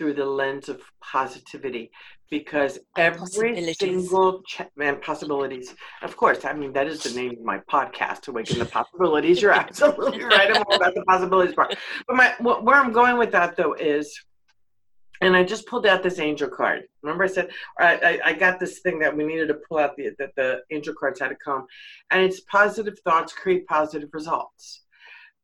[0.00, 1.90] through the lens of positivity
[2.30, 7.44] because every single ch- man possibilities of course i mean that is the name of
[7.44, 11.76] my podcast awaken the possibilities you're absolutely right i'm all about the possibilities part
[12.08, 14.18] but my where i'm going with that though is
[15.20, 16.84] and I just pulled out this angel card.
[17.02, 20.12] Remember, I said I, I, got this thing that we needed to pull out the
[20.18, 21.66] that the angel cards had to come,
[22.10, 24.84] and it's positive thoughts create positive results.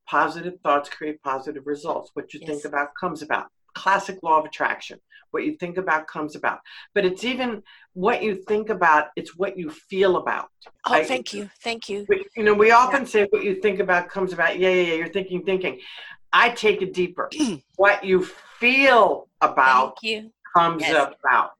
[0.08, 2.10] Positive thoughts create positive results.
[2.14, 2.48] What you yes.
[2.48, 3.48] think about comes about.
[3.76, 4.98] Classic law of attraction.
[5.30, 6.60] What you think about comes about.
[6.94, 7.62] But it's even
[7.92, 9.08] what you think about.
[9.16, 10.48] It's what you feel about.
[10.86, 12.06] Oh, I, thank you, thank you.
[12.08, 13.08] We, you know, we often yeah.
[13.08, 14.58] say what you think about comes about.
[14.58, 14.94] Yeah, yeah, yeah.
[14.94, 15.80] You're thinking, thinking.
[16.32, 17.28] I take it deeper.
[17.76, 18.24] what you
[18.58, 19.98] feel about
[20.56, 21.12] comes yes.
[21.20, 21.52] about.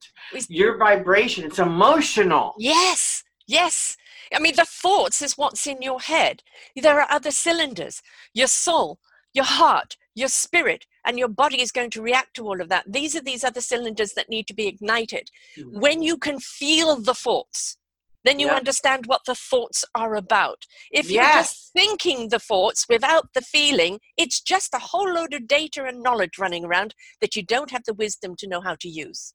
[0.48, 2.55] Your vibration, it's emotional.
[2.59, 3.96] Yes, yes.
[4.35, 6.42] I mean, the thoughts is what's in your head.
[6.74, 8.02] There are other cylinders
[8.33, 8.98] your soul,
[9.33, 12.85] your heart, your spirit, and your body is going to react to all of that.
[12.87, 15.31] These are these other cylinders that need to be ignited.
[15.57, 15.81] Mm-hmm.
[15.81, 17.79] When you can feel the thoughts,
[18.25, 20.64] then you understand what the thoughts are about.
[20.90, 25.47] If you're just thinking the thoughts without the feeling, it's just a whole load of
[25.47, 28.88] data and knowledge running around that you don't have the wisdom to know how to
[28.88, 29.33] use.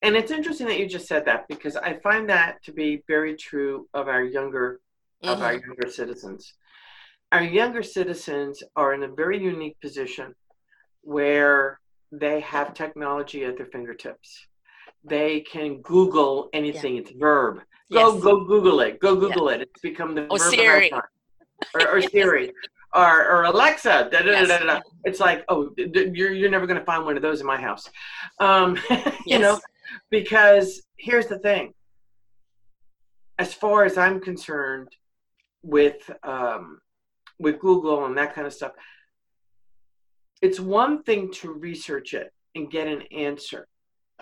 [0.00, 3.36] And it's interesting that you just said that because I find that to be very
[3.36, 4.80] true of our younger
[5.22, 5.34] mm-hmm.
[5.34, 5.66] of our mm-hmm.
[5.66, 6.54] younger citizens.
[7.32, 10.34] Our younger citizens are in a very unique position
[11.06, 11.80] where
[12.12, 14.46] they have technology at their fingertips.
[15.04, 16.94] They can Google anything.
[16.94, 17.00] Yeah.
[17.02, 17.60] It's verb.
[17.92, 18.22] Go yes.
[18.22, 19.00] go Google it.
[19.00, 19.58] Go Google yeah.
[19.58, 19.62] it.
[19.62, 20.92] It's become the or Siri.
[20.92, 22.52] Or, or Siri.
[22.94, 24.08] or, or Alexa.
[24.10, 24.48] Da, da, yes.
[24.48, 27.60] da, It's like, oh, you're, you're never going to find one of those in my
[27.60, 27.88] house.
[28.40, 29.14] Um, yes.
[29.26, 29.60] You know,
[30.10, 31.72] because here's the thing.
[33.38, 34.88] As far as I'm concerned,
[35.66, 36.78] with um,
[37.38, 38.72] with Google and that kind of stuff,
[40.42, 43.66] it's one thing to research it and get an answer.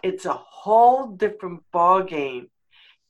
[0.02, 2.48] It's a whole different ball game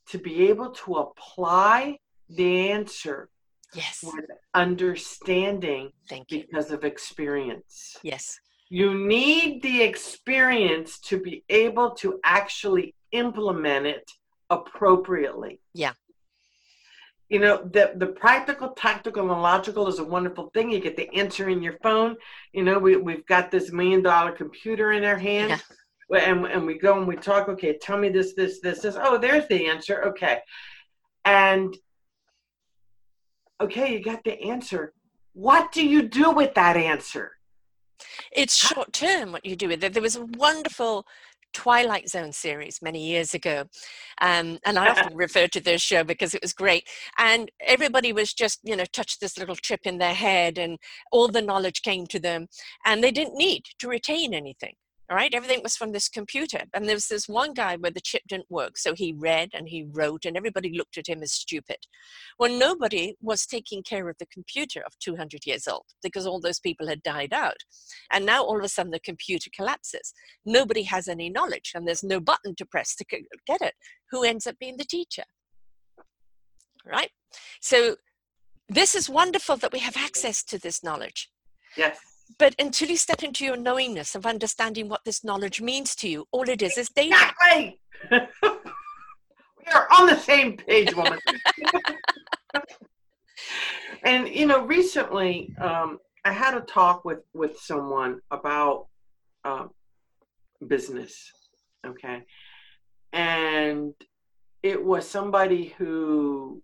[0.09, 1.97] to be able to apply
[2.29, 3.29] the answer
[3.73, 4.03] yes.
[4.03, 6.45] with understanding Thank you.
[6.45, 7.97] because of experience.
[8.03, 8.39] Yes.
[8.69, 14.09] You need the experience to be able to actually implement it
[14.49, 15.59] appropriately.
[15.73, 15.93] Yeah
[17.29, 20.69] you know the the practical tactical and logical is a wonderful thing.
[20.69, 22.15] You get the answer in your phone.
[22.53, 25.63] You know we, we've got this million dollar computer in our hands
[26.09, 26.19] yeah.
[26.19, 28.95] And, and we go and we talk okay tell me this this this this.
[28.99, 30.03] Oh there's the answer.
[30.05, 30.39] Okay.
[31.23, 31.75] And
[33.59, 34.93] okay you got the answer.
[35.33, 37.31] What do you do with that answer?
[38.31, 39.93] It's short term what you do with it.
[39.93, 41.07] There was a wonderful
[41.55, 43.63] Twilight Zone series many years ago.
[44.21, 46.87] Um, and I often refer to this show because it was great.
[47.17, 50.77] And everybody was just, you know, touched this little chip in their head and
[51.11, 52.47] all the knowledge came to them.
[52.85, 54.73] And they didn't need to retain anything.
[55.07, 56.63] All right, everything was from this computer.
[56.73, 58.75] And there was this one guy where the chip didn't work.
[58.75, 61.77] So he read and he wrote, and everybody looked at him as stupid.
[62.39, 66.59] Well, nobody was taking care of the computer of 200 years old because all those
[66.59, 67.57] people had died out.
[68.11, 70.11] And now all of a sudden the computer collapses.
[70.43, 73.73] Nobody has any knowledge, and there's no button to press to get it.
[74.09, 75.25] Who ends up being the teacher?
[76.83, 77.11] Right?
[77.61, 77.97] So
[78.67, 81.29] this is wonderful that we have access to this knowledge.
[81.77, 86.09] Yes but until you step into your knowingness of understanding what this knowledge means to
[86.09, 87.15] you, all it is is data.
[87.15, 87.79] Exactly.
[88.11, 91.19] we are on the same page, woman.
[94.03, 98.87] and you know, recently um, I had a talk with with someone about
[99.43, 99.67] uh,
[100.67, 101.31] business.
[101.85, 102.23] Okay,
[103.13, 103.93] and
[104.63, 106.61] it was somebody who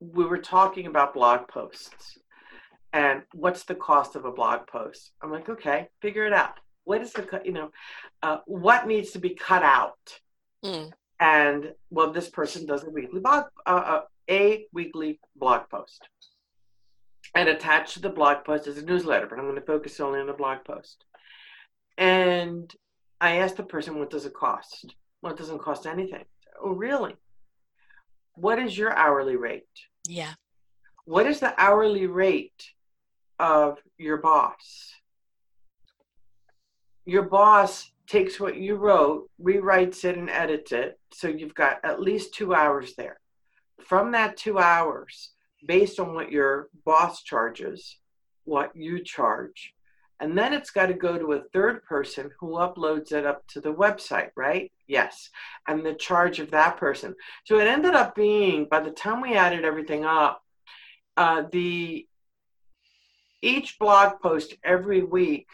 [0.00, 2.18] we were talking about blog posts
[2.92, 5.12] and what's the cost of a blog post?
[5.22, 6.58] I'm like okay figure it out.
[6.84, 7.70] What is the cut, you know
[8.22, 10.20] uh, what needs to be cut out?
[10.64, 10.90] Mm.
[11.20, 16.08] and well this person does a weekly blog uh, uh, a weekly blog post.
[17.34, 20.20] And attached to the blog post is a newsletter but i'm going to focus only
[20.20, 21.04] on the blog post.
[21.96, 22.74] And
[23.20, 24.94] i asked the person what does it cost?
[25.22, 26.24] Well it doesn't cost anything.
[26.60, 27.14] Oh really?
[28.34, 29.64] What is your hourly rate?
[30.08, 30.34] Yeah.
[31.04, 32.70] What is the hourly rate
[33.38, 34.92] of your boss.
[37.04, 40.98] Your boss takes what you wrote, rewrites it, and edits it.
[41.12, 43.18] So you've got at least two hours there.
[43.84, 45.30] from that two hours,
[45.66, 47.96] based on what your boss charges,
[48.44, 49.74] what you charge,
[50.20, 53.60] and then it's got to go to a third person who uploads it up to
[53.60, 54.72] the website, right?
[54.88, 55.30] Yes.
[55.68, 57.14] And the charge of that person.
[57.44, 60.42] So it ended up being, by the time we added everything up,
[61.16, 62.06] uh, the
[63.42, 65.48] each blog post every week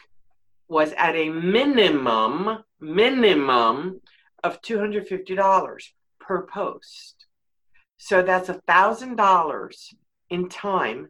[0.67, 4.01] was at a minimum, minimum
[4.43, 5.83] of $250
[6.19, 7.25] per post.
[7.97, 9.93] So that's a thousand dollars
[10.29, 11.09] in time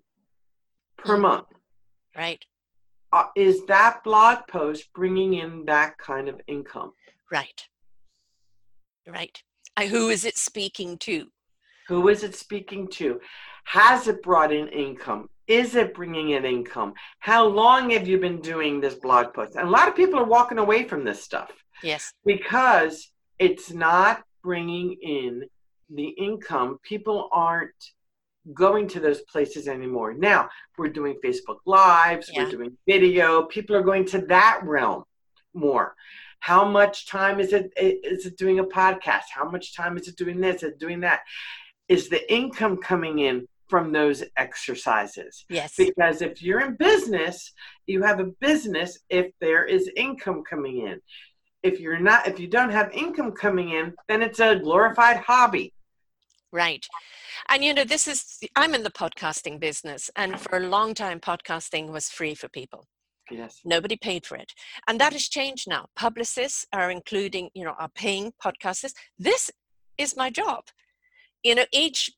[0.98, 1.22] per mm.
[1.22, 1.48] month.
[2.16, 2.46] Right
[3.16, 6.92] uh, is that blog post bringing in that kind of income?
[7.32, 7.66] Right.
[9.08, 9.42] Right.
[9.78, 11.28] Uh, who is it speaking to?
[11.88, 13.22] Who is it speaking to?
[13.64, 15.30] Has it brought in income?
[15.48, 16.94] Is it bringing in income?
[17.20, 19.56] How long have you been doing this blog post?
[19.56, 21.52] And a lot of people are walking away from this stuff.
[21.84, 22.14] Yes.
[22.26, 25.44] Because it's not bringing in
[25.90, 26.80] the income.
[26.84, 27.92] People aren't
[28.54, 30.14] going to those places anymore.
[30.14, 32.44] Now we're doing Facebook Lives, yeah.
[32.44, 33.44] we're doing video.
[33.44, 35.04] People are going to that realm
[35.54, 35.96] more.
[36.40, 39.24] How much time is it is it doing a podcast?
[39.34, 41.22] How much time is it doing this and doing that?
[41.88, 45.46] Is the income coming in from those exercises?
[45.50, 45.76] Yes.
[45.78, 47.52] Because if you're in business,
[47.88, 51.00] you have a business if there is income coming in.
[51.64, 55.74] If you're not if you don't have income coming in, then it's a glorified hobby.
[56.52, 56.86] Right.
[57.50, 61.20] And you know, this is, I'm in the podcasting business, and for a long time,
[61.20, 62.88] podcasting was free for people.
[63.30, 63.60] Yes.
[63.66, 64.54] Nobody paid for it.
[64.88, 65.88] And that has changed now.
[65.96, 68.94] Publicists are including, you know, are paying podcasters.
[69.18, 69.52] This
[69.98, 70.66] is my job.
[71.46, 72.10] You know, each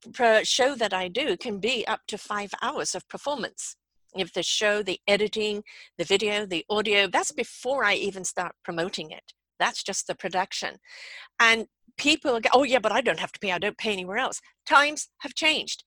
[0.44, 3.76] show that I do can be up to five hours of performance.
[4.16, 5.64] If the show, the editing,
[5.98, 9.34] the video, the audio, that's before I even start promoting it.
[9.60, 10.78] That's just the production.
[11.42, 11.66] And
[11.98, 13.52] people go, oh, yeah, but I don't have to pay.
[13.52, 14.40] I don't pay anywhere else.
[14.66, 15.84] Times have changed.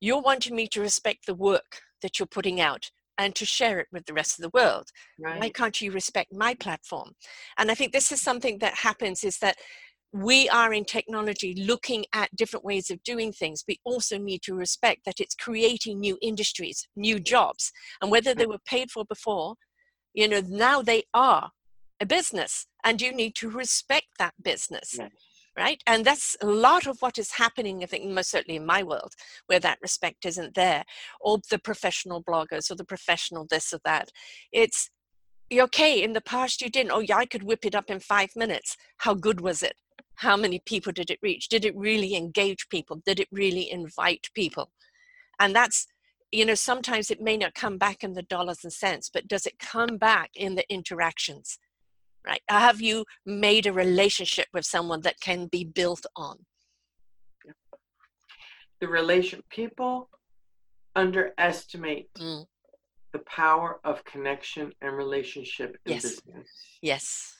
[0.00, 3.88] You're wanting me to respect the work that you're putting out and to share it
[3.90, 4.90] with the rest of the world.
[5.18, 5.40] Right.
[5.40, 7.14] Why can't you respect my platform?
[7.58, 9.56] And I think this is something that happens is that
[10.12, 13.64] we are in technology looking at different ways of doing things.
[13.68, 18.46] We also need to respect that it's creating new industries, new jobs, and whether they
[18.46, 19.54] were paid for before,
[20.12, 21.50] you know, now they are
[22.00, 24.96] a business and you need to respect that business.
[24.98, 25.10] Yes
[25.56, 25.82] right?
[25.86, 29.12] And that's a lot of what is happening, I think, most certainly in my world,
[29.46, 30.84] where that respect isn't there,
[31.20, 34.10] or the professional bloggers or the professional this or that.
[34.52, 34.90] It's
[35.52, 36.92] okay, in the past you didn't.
[36.92, 38.76] Oh, yeah, I could whip it up in five minutes.
[38.98, 39.74] How good was it?
[40.20, 41.48] How many people did it reach?
[41.48, 43.02] Did it really engage people?
[43.04, 44.70] Did it really invite people?
[45.38, 45.86] And that's,
[46.30, 49.46] you know, sometimes it may not come back in the dollars and cents, but does
[49.46, 51.58] it come back in the interactions?
[52.26, 52.42] right?
[52.48, 56.38] Have you made a relationship with someone that can be built on?
[58.80, 60.08] The relation people
[60.96, 62.44] underestimate mm.
[63.12, 66.02] the power of connection and relationship in yes.
[66.02, 66.48] business.
[66.80, 67.34] Yes.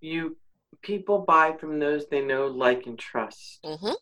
[0.00, 0.36] You
[0.82, 3.60] people buy from those they know, like, and trust.
[3.64, 3.92] Mm-hmm.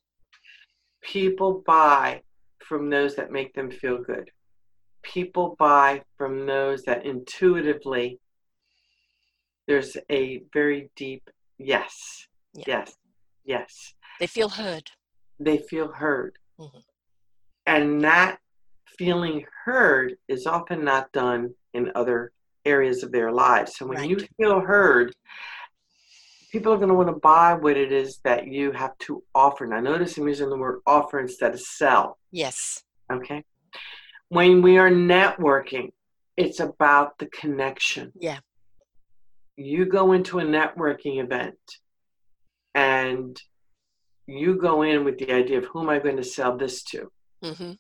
[1.03, 2.23] People buy
[2.59, 4.31] from those that make them feel good.
[5.03, 8.19] People buy from those that intuitively
[9.67, 12.65] there's a very deep yes, yeah.
[12.67, 12.97] yes,
[13.45, 13.95] yes.
[14.21, 14.91] They feel heard.
[15.41, 16.39] They feel heard.
[16.59, 16.79] Mm-hmm.
[17.67, 18.39] And that
[18.99, 22.33] feeling heard is often not done in other
[22.65, 23.77] areas of their lives.
[23.77, 24.09] So when right.
[24.09, 25.15] you feel heard,
[26.55, 29.67] people are going to want to buy what it is that you have to offer.
[29.67, 32.19] Now, notice I'm using the word offer instead of sell.
[32.31, 32.83] Yes.
[33.13, 33.45] Okay.
[34.29, 35.91] When we are networking,
[36.37, 38.13] it's about the connection.
[38.19, 38.39] Yeah
[39.57, 41.59] you go into a networking event
[42.75, 43.41] and
[44.27, 47.11] you go in with the idea of who am I going to sell this to?
[47.43, 47.73] Mm-hmm.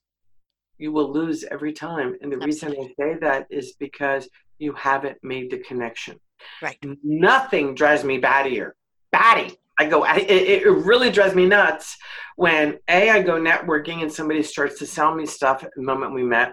[0.78, 2.16] You will lose every time.
[2.20, 2.78] And the Absolutely.
[2.78, 6.20] reason I say that is because you haven't made the connection.
[6.62, 6.78] Right.
[7.02, 8.72] Nothing drives me battier.
[9.12, 9.56] Batty.
[9.78, 11.96] I go, it, it really drives me nuts
[12.36, 16.14] when A, I go networking and somebody starts to sell me stuff at the moment
[16.14, 16.52] we met.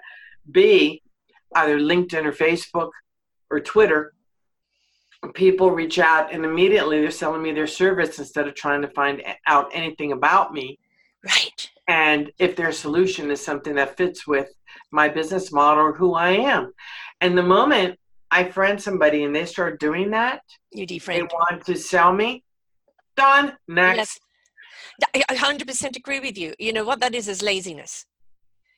[0.50, 1.04] B,
[1.56, 2.90] either LinkedIn or Facebook
[3.52, 4.14] or Twitter
[5.34, 9.22] people reach out and immediately they're selling me their service instead of trying to find
[9.48, 10.80] out anything about me.
[11.24, 11.70] Right.
[11.88, 14.50] And if their solution is something that fits with
[14.92, 16.74] my business model or who I am.
[17.20, 18.00] And the moment
[18.32, 21.16] I friend somebody and they start doing that, you defriend.
[21.16, 22.44] They want to sell me.
[23.18, 23.58] Done.
[23.68, 23.98] Next.
[23.98, 25.24] Yes.
[25.30, 26.54] I 100% agree with you.
[26.60, 28.06] You know what that is is laziness.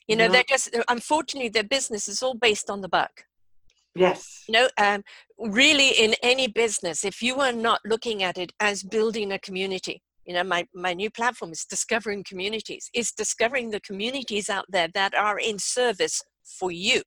[0.07, 3.25] You know, they're just unfortunately their business is all based on the buck.
[3.95, 4.43] Yes.
[4.49, 5.03] No, um,
[5.37, 10.01] really, in any business, if you are not looking at it as building a community,
[10.25, 14.87] you know my, my new platform is discovering communities is discovering the communities out there
[14.93, 17.01] that are in service for you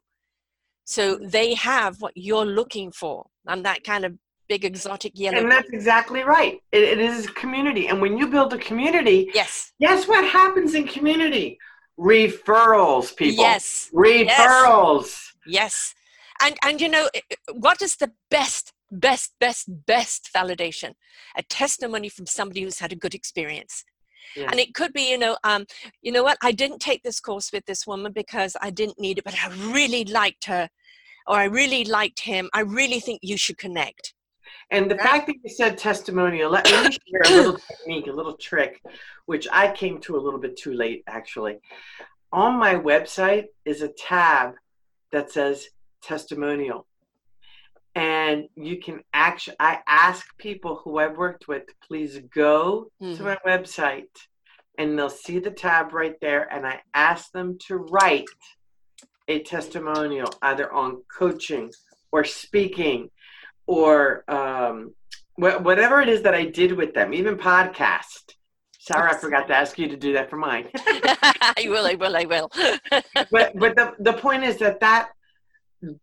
[0.87, 4.17] so they have what you're looking for and that kind of
[4.49, 6.61] big exotic yellow and that's exactly right.
[6.73, 7.89] It, it is community.
[7.89, 9.73] And when you build a community yes.
[9.81, 11.59] guess what happens in community?
[11.99, 13.43] Referrals people.
[13.43, 13.91] Yes.
[13.93, 15.33] Referrals.
[15.47, 15.95] Yes, yes.
[16.43, 17.09] and and you know
[17.53, 20.95] what is the best best, best, best validation,
[21.37, 23.85] a testimony from somebody who's had a good experience.
[24.35, 24.49] Yeah.
[24.51, 25.67] And it could be, you know, um,
[26.03, 26.39] you know what?
[26.43, 29.49] I didn't take this course with this woman because I didn't need it, but I
[29.73, 30.69] really liked her,
[31.27, 32.51] or I really liked him.
[32.53, 34.15] I really think you should connect.
[34.71, 35.07] And the right?
[35.07, 38.83] fact that you said testimonial, let me share a little technique, a little trick,
[39.27, 41.59] which I came to a little bit too late, actually.
[42.33, 44.55] On my website is a tab
[45.13, 45.69] that says
[46.03, 46.87] testimonial
[47.97, 53.17] and you can actually i ask people who i've worked with please go mm-hmm.
[53.17, 54.05] to my website
[54.79, 58.27] and they'll see the tab right there and i ask them to write
[59.29, 61.73] a testimonial either on coaching
[62.13, 63.11] or speaking
[63.67, 64.95] or um,
[65.35, 68.35] wh- whatever it is that i did with them even podcast.
[68.79, 70.69] Sorry i forgot to ask you to do that for mine.
[70.77, 72.51] I will i will i will.
[73.33, 75.09] But but the, the point is that that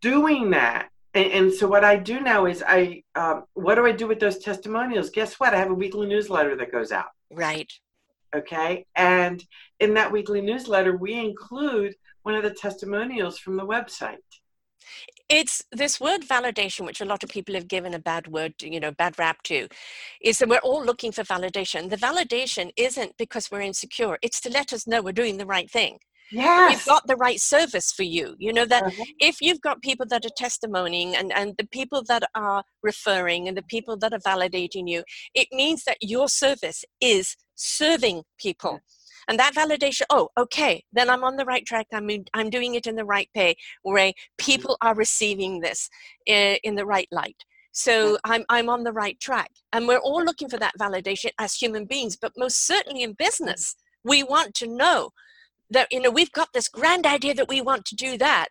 [0.01, 3.91] doing that and, and, so what I do now is I, um, what do I
[3.91, 5.09] do with those testimonials?
[5.09, 5.53] Guess what?
[5.53, 7.09] I have a weekly newsletter that goes out.
[7.31, 7.71] Right.
[8.35, 8.85] Okay.
[8.95, 9.43] And
[9.79, 14.17] in that weekly newsletter, we include one of the testimonials from the website.
[15.29, 18.79] It's this word validation, which a lot of people have given a bad word, you
[18.79, 19.67] know, bad rap to,
[20.19, 21.89] is that we're all looking for validation.
[21.89, 25.69] The validation isn't because we're insecure, it's to let us know we're doing the right
[25.69, 25.99] thing
[26.31, 26.69] yes.
[26.69, 28.35] we've got the right service for you.
[28.37, 29.03] You know that uh-huh.
[29.19, 33.57] if you've got people that are testimonying and and the people that are referring and
[33.57, 35.03] the people that are validating you
[35.33, 38.79] it means that your service is serving people.
[39.27, 41.87] And that validation oh okay then i'm on the right track.
[41.93, 44.35] I'm in, i'm doing it in the right way where mm-hmm.
[44.37, 45.89] people are receiving this
[46.25, 47.43] in, eh, in the right light.
[47.75, 49.49] So I'm, I'm on the right track.
[49.71, 53.75] And we're all looking for that validation as human beings but most certainly in business
[54.03, 55.11] we want to know
[55.73, 58.49] that you know we've got this grand idea that we want to do that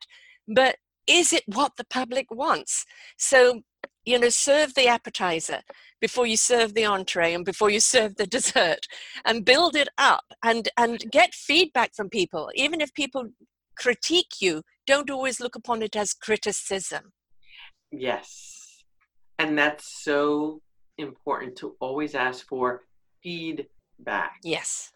[0.48, 2.84] but is it what the public wants?
[3.16, 3.62] So
[4.04, 5.60] you know serve the appetizer
[6.00, 8.86] before you serve the entree and before you serve the dessert
[9.24, 12.50] and build it up and and get feedback from people.
[12.54, 13.28] Even if people
[13.78, 17.12] critique you don't always look upon it as criticism.
[17.90, 18.84] Yes.
[19.38, 20.60] And that's so
[20.98, 22.82] important to always ask for
[23.22, 24.34] feedback.
[24.44, 24.92] Yes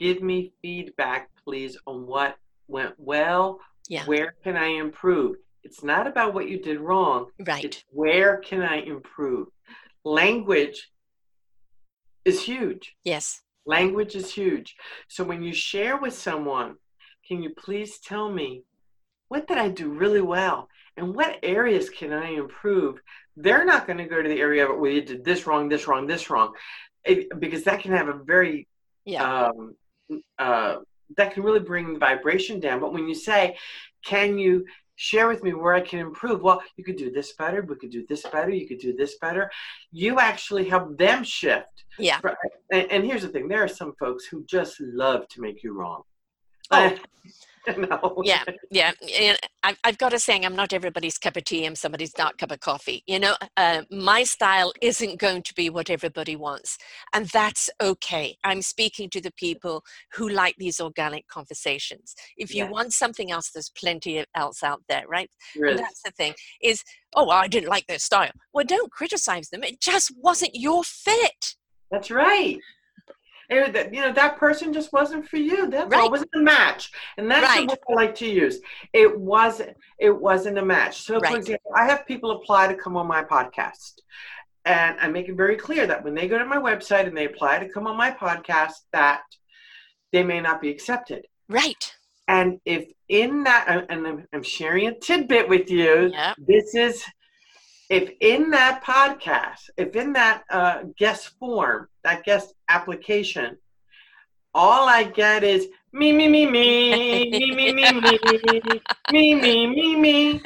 [0.00, 2.36] give me feedback, please, on what
[2.66, 3.60] went well.
[3.88, 4.04] Yeah.
[4.06, 5.36] Where can I improve?
[5.62, 7.26] It's not about what you did wrong.
[7.46, 7.64] Right.
[7.64, 9.48] It's where can I improve?
[10.04, 10.90] Language
[12.24, 12.96] is huge.
[13.04, 13.42] Yes.
[13.66, 14.74] Language is huge.
[15.08, 16.76] So when you share with someone,
[17.28, 18.64] can you please tell me
[19.28, 20.68] what did I do really well?
[20.96, 23.00] And what areas can I improve?
[23.36, 25.86] They're not going to go to the area of where you did this wrong, this
[25.86, 26.52] wrong, this wrong,
[27.04, 28.66] it, because that can have a very
[29.04, 29.46] yeah.
[29.48, 29.76] um,
[30.38, 30.76] uh,
[31.16, 32.80] that can really bring the vibration down.
[32.80, 33.56] But when you say,
[34.04, 34.64] can you
[34.96, 36.42] share with me where I can improve?
[36.42, 37.62] Well, you could do this better.
[37.62, 38.50] We could do this better.
[38.50, 39.50] You could do this better.
[39.92, 41.84] You actually help them shift.
[41.98, 42.20] Yeah.
[42.70, 45.72] And, and here's the thing there are some folks who just love to make you
[45.72, 46.02] wrong.
[46.70, 46.96] Oh.
[47.76, 48.22] no.
[48.24, 48.92] Yeah, yeah.
[49.18, 52.38] And I've, I've got a saying, I'm not everybody's cup of tea, I'm somebody's dark
[52.38, 53.02] cup of coffee.
[53.06, 56.78] You know, uh, my style isn't going to be what everybody wants.
[57.12, 58.36] And that's okay.
[58.44, 59.84] I'm speaking to the people
[60.14, 62.14] who like these organic conversations.
[62.36, 65.30] If you want something else, there's plenty else out there, right?
[65.56, 65.76] Really?
[65.76, 66.82] That's the thing is,
[67.14, 68.30] oh, well, I didn't like their style.
[68.54, 69.62] Well, don't criticize them.
[69.62, 71.56] It just wasn't your fit.
[71.90, 72.58] That's right
[73.50, 75.68] that you know that person just wasn't for you.
[75.68, 76.10] That's right.
[76.10, 77.68] wasn't a match, and that's right.
[77.68, 78.60] the word I like to use.
[78.92, 79.76] It wasn't.
[79.98, 81.02] It wasn't a match.
[81.02, 81.32] So, right.
[81.32, 84.00] for example, I have people apply to come on my podcast,
[84.64, 87.26] and I make it very clear that when they go to my website and they
[87.26, 89.22] apply to come on my podcast, that
[90.12, 91.26] they may not be accepted.
[91.48, 91.92] Right.
[92.28, 96.36] And if in that, and I'm sharing a tidbit with you, yep.
[96.38, 97.04] this is
[97.90, 103.58] if in that podcast, if in that uh, guest form, that guest application,
[104.54, 108.80] all I get is me, me, me, me, me, me, me, me,
[109.10, 110.42] me, me, me, me.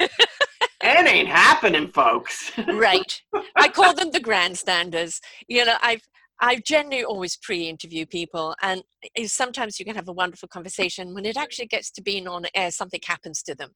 [0.81, 2.51] It ain't happening, folks.
[2.67, 3.21] right.
[3.55, 5.21] I call them the grandstanders.
[5.47, 6.01] You know, I've
[6.41, 8.83] I generally always pre-interview people, and
[9.25, 11.13] sometimes you can have a wonderful conversation.
[11.13, 13.71] When it actually gets to being on air, something happens to them.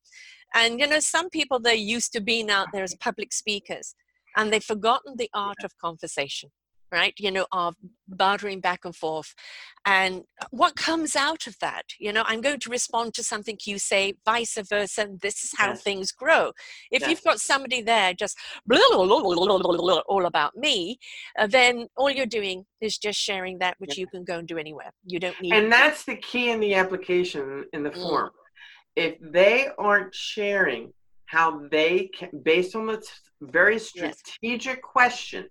[0.53, 3.95] And you know, some people they're used to being out there as public speakers,
[4.35, 6.51] and they've forgotten the art of conversation.
[6.91, 7.75] Right you know of
[8.07, 9.33] bartering back and forth
[9.85, 13.77] and what comes out of that you know i'm going to respond to something you
[13.77, 15.83] say vice versa and this is how Yes.
[15.83, 16.51] things grow
[16.91, 17.09] if Yes.
[17.09, 20.97] you've got somebody there just blah, blah, blah, all about me
[21.37, 24.01] uh, then all you're doing is just sharing that which Yeah.
[24.01, 26.73] you can go and do anywhere you don't need and that's the key in the
[26.75, 28.01] application in the Mm.
[28.01, 28.31] form
[28.95, 30.91] if they aren't sharing
[31.27, 33.01] how they can based on the
[33.41, 35.49] very strategic questions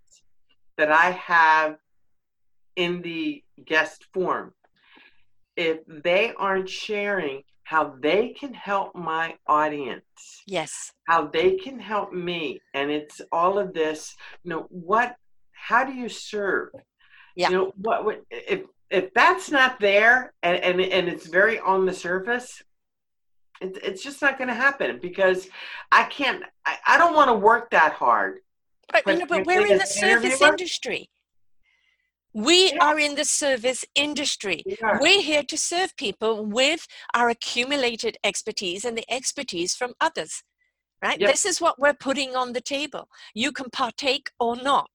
[0.78, 1.76] that i have
[2.78, 4.54] in the guest form.
[5.56, 10.02] If they aren't sharing how they can help my audience
[10.46, 10.92] yes.
[11.06, 15.16] how they can help me and it's all of this you know what
[15.52, 16.70] how do you serve?
[17.36, 17.50] Yeah.
[17.50, 21.84] you know what, what if if that's not there and and, and it's very on
[21.84, 22.62] the surface
[23.60, 25.48] it, it's just not going to happen because
[25.92, 28.38] i can't i, I don't want to work that hard
[28.92, 31.10] But, But you but we're in the service industry.
[32.34, 32.84] We Yeah.
[32.84, 34.64] are in the service industry.
[34.82, 35.00] Are.
[35.00, 40.42] We're here to serve people with our accumulated expertise and the expertise from others.
[41.02, 41.20] Right?
[41.20, 41.30] Yep.
[41.30, 43.08] This is what we're putting on the table.
[43.34, 44.90] You can partake or not,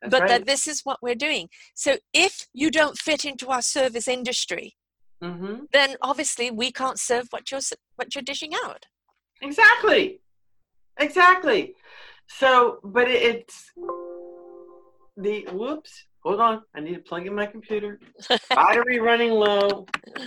[0.00, 0.28] That's but right.
[0.28, 1.48] that this is what we're doing.
[1.74, 4.76] So if you don't fit into our service industry,
[5.22, 7.60] hmm then obviously we can't serve what you're
[7.96, 8.86] what you're dishing out.
[9.42, 10.20] exactly
[10.98, 11.74] exactly
[12.28, 13.72] so but it's
[15.16, 18.00] the whoops hold on i need to plug in my computer
[18.50, 19.86] battery running low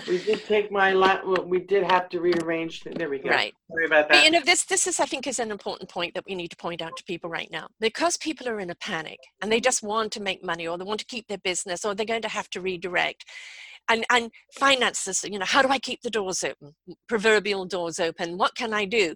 [0.10, 3.54] we did take my la- well, we did have to rearrange there we go Right.
[3.70, 6.14] sorry about But that you know, this this is I think is an important point
[6.14, 7.68] that we need to point out to people right now.
[7.80, 10.84] Because people are in a panic and they just want to make money or they
[10.86, 13.26] want to keep their business or they're going to have to redirect.
[13.90, 16.76] And and finances, you know, how do I keep the doors open?
[17.08, 18.38] Proverbial doors open.
[18.38, 19.16] What can I do?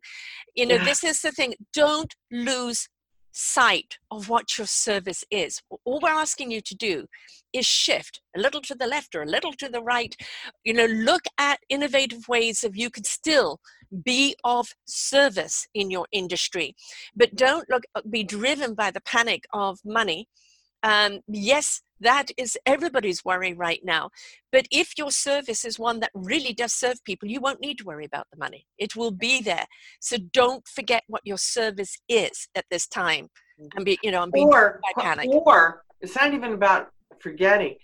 [0.55, 0.85] You know, Yeah.
[0.85, 1.55] this is the thing.
[1.73, 2.87] Don't lose
[3.33, 5.61] sight of what your service is.
[5.85, 7.05] All we're asking you to do
[7.53, 10.15] is shift a little to the left or a little to the right.
[10.63, 13.59] You know, look at innovative ways of you can still
[14.05, 16.73] be of service in your industry
[17.13, 20.29] but don't look uh, be driven by the panic of money
[20.83, 24.09] um, yes that is everybody's worry right now
[24.51, 27.85] but if your service is one that really does serve people you won't need to
[27.85, 28.65] worry about the money.
[28.77, 29.65] It will be there.
[29.99, 33.29] So don't forget what your service is at this time
[33.75, 35.29] and be you know and be or by panic.
[35.29, 37.75] or it's not even about forgetting.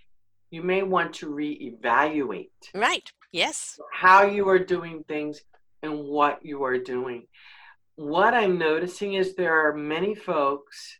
[0.50, 3.10] You may want to reevaluate right.
[3.32, 3.80] Yes.
[3.94, 5.42] how you are doing things
[5.84, 7.28] and what you are doing.
[7.96, 11.00] What I'm noticing is there are many folks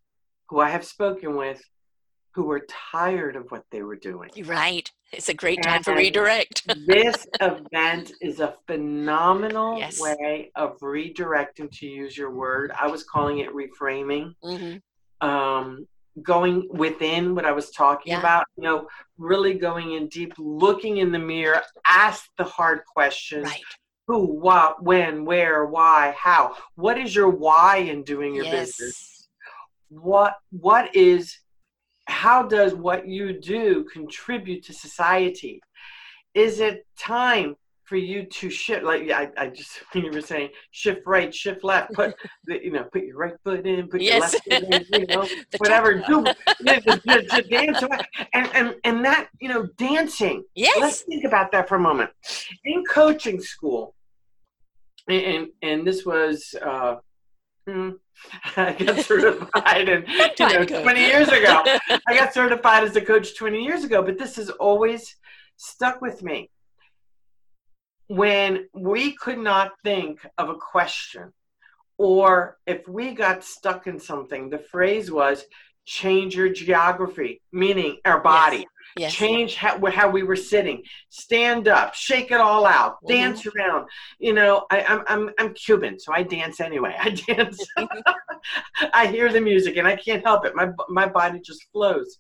[0.50, 1.62] who I have spoken with
[2.38, 2.62] who are
[2.92, 4.30] tired of what they were doing.
[4.46, 10.00] right it's a great time for redirect this event is a phenomenal Yes.
[10.00, 12.72] way of redirecting, to use your word.
[12.80, 14.34] I was calling it reframing.
[14.44, 14.76] hmm
[15.20, 15.88] um,
[16.22, 18.20] going within what I was talking Yeah.
[18.20, 23.46] about, you know, really going in deep, looking in the mirror, ask the hard questions
[23.46, 23.64] right
[24.08, 26.56] who, what, when, where, why, how.
[26.76, 29.28] What is your why in doing your business?
[29.90, 31.38] What what is
[32.08, 35.62] how does what you do contribute to society?
[36.34, 40.22] Is it time for you to shift like yeah, I, I just when you were
[40.22, 44.02] saying shift right, shift left, put the, you know, put your right foot in, put
[44.02, 45.28] your left foot in, you know,
[45.58, 46.26] whatever, do
[46.62, 46.80] yeah,
[47.50, 48.00] dance away.
[48.34, 52.10] and, and and that, you know, dancing yes let's think about that for a moment.
[52.66, 53.96] In coaching school,
[55.08, 56.96] and and, and this was uh,
[57.68, 57.92] hmm,
[58.58, 61.64] I got certified and you know, 20 years ago.
[62.08, 65.16] I got certified as a coach 20 years ago, but this has always
[65.58, 66.50] stuck with me.
[68.08, 71.34] When we could not think of a question,
[71.98, 75.44] or if we got stuck in something, the phrase was
[75.86, 78.68] change your geography, meaning our body yes
[79.12, 80.84] change how, how we were sitting.
[81.10, 83.08] Stand up shake it all out Mhm.
[83.08, 83.88] dance around.
[84.20, 86.96] You know I, I'm, I'm i'm cuban so i dance anyway.
[87.00, 87.66] I dance.
[88.94, 90.56] I hear the music and i can't help it.
[90.56, 92.20] My, my body just flows.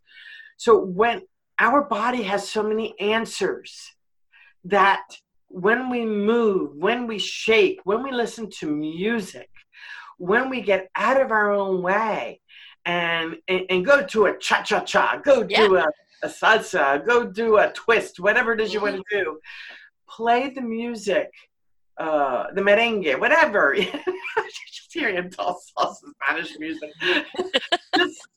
[0.57, 1.21] So when
[1.59, 3.91] our body has so many answers
[4.65, 5.03] that
[5.49, 9.49] when we move when we shake when we listen to music
[10.17, 12.41] when we get out of our own way
[12.85, 15.85] and and, and go to a cha-cha-cha go to a
[16.23, 19.39] a salsa, go do a twist, whatever it is you want to do.
[20.09, 21.29] Play the music,
[21.97, 23.75] uh, the merengue, whatever.
[23.75, 26.89] just hearing tall salsa Spanish music.
[27.95, 28.27] just,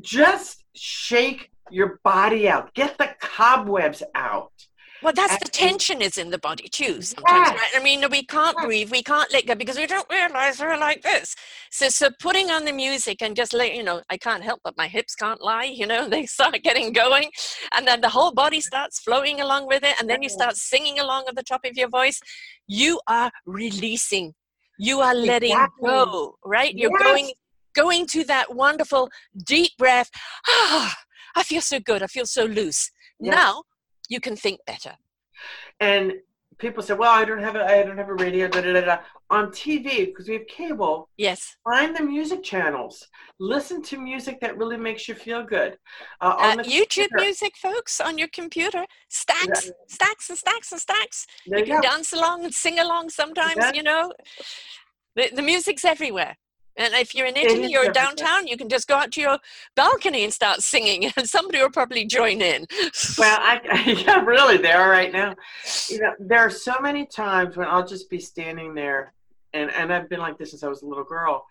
[0.00, 2.74] just shake your body out.
[2.74, 4.52] Get the cobwebs out.
[5.04, 7.02] Well, that's the tension is in the body too.
[7.02, 7.68] Sometimes, right?
[7.76, 8.64] I mean, we can't Yes.
[8.64, 11.36] breathe, we can't let go because we don't realize we're like this.
[11.70, 14.78] So, so putting on the music and just let you know, I can't help but
[14.78, 15.64] my hips can't lie.
[15.64, 17.30] You know, they start getting going,
[17.76, 20.98] and then the whole body starts flowing along with it, and then you start singing
[20.98, 22.18] along at the top of your voice.
[22.66, 24.32] You are releasing.
[24.78, 25.90] You are letting Exactly.
[25.90, 26.36] go.
[26.46, 26.74] Right?
[26.74, 27.04] You're Yes.
[27.04, 27.32] going
[27.74, 29.10] going to that wonderful
[29.44, 30.10] deep breath.
[30.48, 30.96] Ah,
[31.36, 32.02] I feel so good.
[32.02, 32.90] I feel so loose.
[33.20, 33.34] Yes.
[33.34, 33.64] Now
[34.14, 34.94] you can think better.
[35.80, 36.04] and
[36.64, 38.82] people say, "Well, I don't have a, I don't have a radio." Da, da, da,
[38.90, 38.96] da.
[39.36, 40.96] On TV, because we have cable,
[41.28, 41.40] Yes.
[41.70, 42.94] find the music channels.
[43.54, 45.72] Listen to music that really makes you feel good.
[46.20, 47.24] Uh, Uh, on the YouTube computer.
[47.26, 48.82] music, folks, on your computer.
[49.08, 49.62] Stacks,
[49.98, 51.18] stacks, and stacks, and stacks.
[51.46, 51.88] There You you can go.
[51.92, 53.72] dance along and sing along sometimes, Yeah.
[53.78, 54.02] you know.
[55.16, 56.34] The, the music's everywhere.
[56.76, 59.38] And if you're in Italy or downtown, you can just go out to your
[59.76, 62.66] balcony and start singing, and somebody will probably join in.
[63.18, 63.60] Well, I,
[64.06, 65.34] yeah, really, they are right now.
[65.88, 69.12] You know, there are so many times when I'll just be standing there,
[69.52, 71.44] and and I've been like this since I was a little girl.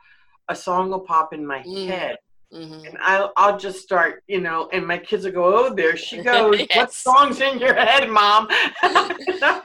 [0.50, 1.88] A song will pop in my Mm.
[1.88, 2.18] head,
[2.54, 2.88] Mhm.
[2.88, 6.18] and I'll I'll just start, you know, and my kids will go, "Oh, there she
[6.32, 6.60] goes!
[6.76, 8.48] What song's in your head, mom?"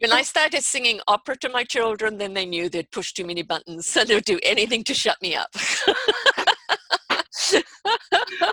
[0.00, 3.42] When I started singing opera to my children, then they knew they'd push too many
[3.42, 5.50] buttons so they'd do anything to shut me up.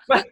[0.08, 0.26] but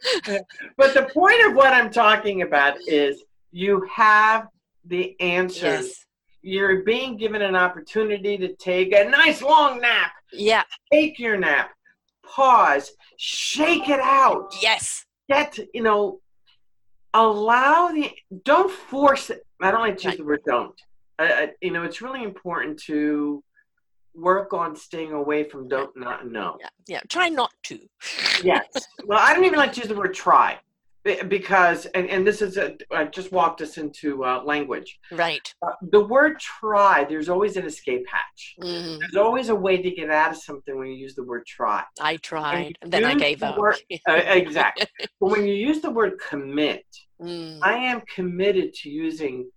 [0.93, 4.47] the point of what I'm talking about is you have
[4.85, 5.61] the answers.
[5.87, 6.05] yes.
[6.41, 10.11] You're being given an opportunity to take a nice long nap.
[10.31, 10.63] Yeah.
[10.93, 11.71] Take your nap.
[12.33, 12.91] Pause.
[13.17, 14.53] Shake it out.
[14.61, 15.05] Yes.
[15.29, 16.19] Get, you know,
[17.13, 18.11] allow the,
[18.43, 19.45] don't force it.
[19.61, 20.79] I don't like to use the word don't.
[21.17, 23.43] I, I, you know, it's really important to
[24.13, 26.57] work on staying away from don't, not, no.
[26.59, 26.69] Yeah.
[26.87, 27.01] Yeah.
[27.09, 27.79] Try not to.
[28.43, 28.67] Yes.
[29.05, 30.59] Well, I don't even like to use the word try
[31.27, 34.99] because, and, and this is, a, I just walked us into uh, language.
[35.11, 35.53] Right.
[35.65, 38.55] Uh, the word try, there's always an escape hatch.
[38.59, 38.99] Mhm.
[38.99, 41.83] There's always a way to get out of something when you use the word try.
[41.99, 43.57] I tried, and then I gave up.
[43.57, 43.77] word-
[44.09, 44.87] Uh, exactly.
[45.19, 46.85] but when you use the word commit,
[47.21, 49.49] Mm, I am committed to using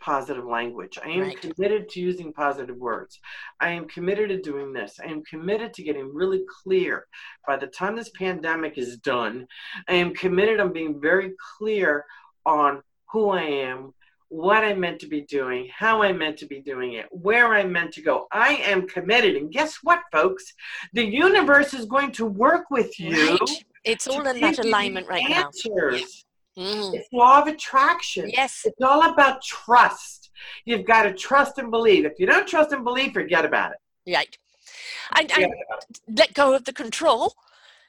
[0.00, 0.98] positive language.
[1.04, 1.40] I am Right.
[1.40, 3.20] committed to using positive words.
[3.60, 4.98] I am committed to doing this.
[5.00, 7.06] I am committed to getting really clear.
[7.46, 9.46] By the time this pandemic is done,
[9.88, 12.04] I am committed on being very clear
[12.46, 12.82] on
[13.12, 13.94] who I am,
[14.28, 17.72] what I'm meant to be doing, how I'm meant to be doing it, where I'm
[17.72, 18.26] meant to go.
[18.30, 19.36] I am committed.
[19.36, 20.52] And guess what, folks?
[20.92, 23.30] The universe is going to work with you.
[23.30, 23.64] right.
[23.84, 25.46] It's all in that alignment right now.
[25.46, 26.26] answers.
[26.58, 28.28] Mm, It's law of attraction.
[28.28, 28.62] Yes.
[28.64, 30.30] It's all about trust.
[30.64, 32.04] You've got to trust and believe.
[32.04, 34.12] If you don't trust and believe, forget about it.
[34.12, 34.36] Right.
[35.16, 35.54] And, and
[36.16, 37.34] let go of the control,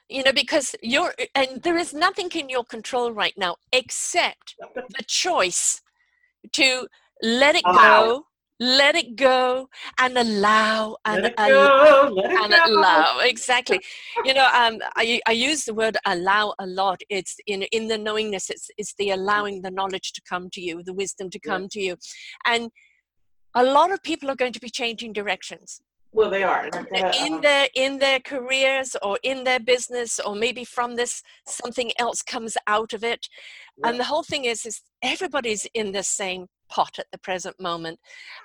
[0.08, 5.04] you know, because you're, and there is nothing in your control right now except the
[5.04, 5.82] choice
[6.52, 6.86] to
[7.22, 8.26] let it go,
[8.60, 12.08] let it go, and allow and Let allow.
[12.08, 12.14] go.
[12.14, 13.80] Let and allow exactly
[14.24, 17.98] you know um I, I use the word allow a lot it's in in the
[17.98, 21.52] knowingness it's it's the allowing the knowledge to come to you the wisdom to Yeah.
[21.52, 21.96] come to you
[22.46, 22.70] and
[23.54, 25.80] a lot of people are going to be changing directions
[26.12, 26.70] Well, they are.
[26.70, 31.90] Got, in their in their careers or in their business or maybe from this something
[31.98, 33.22] else comes out of it
[33.78, 33.88] Yeah.
[33.90, 37.98] and the whole thing is is everybody's in the same pot at the present moment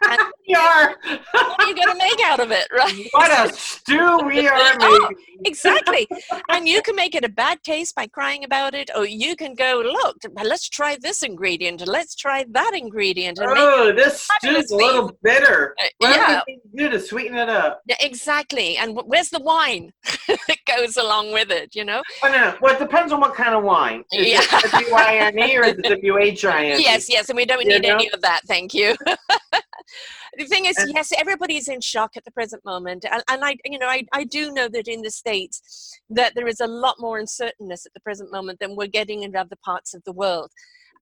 [0.10, 0.96] and we are.
[1.32, 4.76] what are you going to make out of it right what a stew we are
[4.82, 5.18] Oh, making.
[5.46, 6.08] exactly
[6.50, 9.54] and you can make it a bad taste by crying about it or you can
[9.54, 14.72] go look let's try this ingredient and let's try that ingredient and Oh, this stew's
[14.72, 15.76] a little bitter.
[15.80, 16.36] Uh, What yeah.
[16.36, 17.82] do we need to do to sweeten it up?
[17.88, 19.92] Yeah, exactly and where's the wine
[20.28, 22.58] that goes along with it you know Oh, no, no.
[22.62, 24.04] Well, it depends on what kind of wine.
[24.12, 24.42] Is Yeah.
[24.42, 26.82] it W-I-N-E or is it W-H-I-N-E?
[26.84, 27.96] yes yes and we don't You need know?
[27.96, 28.96] any of that thank you
[30.38, 33.78] the thing is yes everybody's in shock at the present moment and, and i you
[33.78, 37.20] know I, I do know that in the states that there is a lot more
[37.20, 40.52] uncertainness at the present moment than we're getting in other parts of the world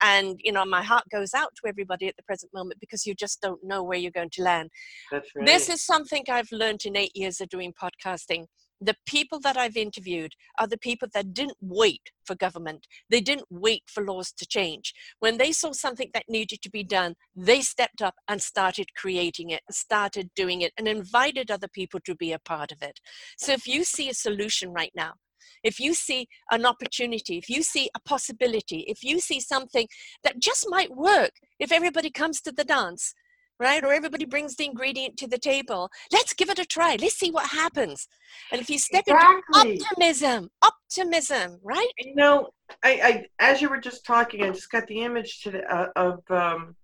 [0.02, 3.14] and you know my heart goes out to everybody at the present moment because you
[3.16, 4.70] just don't know where you're going to land
[5.12, 5.46] That's right.
[5.46, 8.46] this is something I've learned in eight years of doing podcasting.
[8.84, 12.86] The people that I've interviewed are the people that didn't wait for government.
[13.10, 14.94] They didn't wait for laws to change.
[15.20, 19.52] When they saw something that needed to be done, they stepped up and started creating
[19.52, 23.00] it, started doing it, and invited other people to be a part of it.
[23.38, 25.14] So if you see a solution right now,
[25.64, 29.88] if you see an opportunity, if you see a possibility, if you see something
[30.26, 33.14] that just might work, if everybody comes to the dance,
[33.64, 33.84] right?
[33.84, 35.90] Or everybody brings the ingredient to the table.
[36.12, 36.98] Let's give it a try.
[37.00, 38.08] Let's see what happens.
[38.52, 39.72] And if you step exactly.
[39.72, 41.88] into optimism, optimism, right?
[41.98, 42.50] You know,
[42.84, 46.20] I, I as you were just talking, I just got the image today uh, of
[46.30, 46.76] um,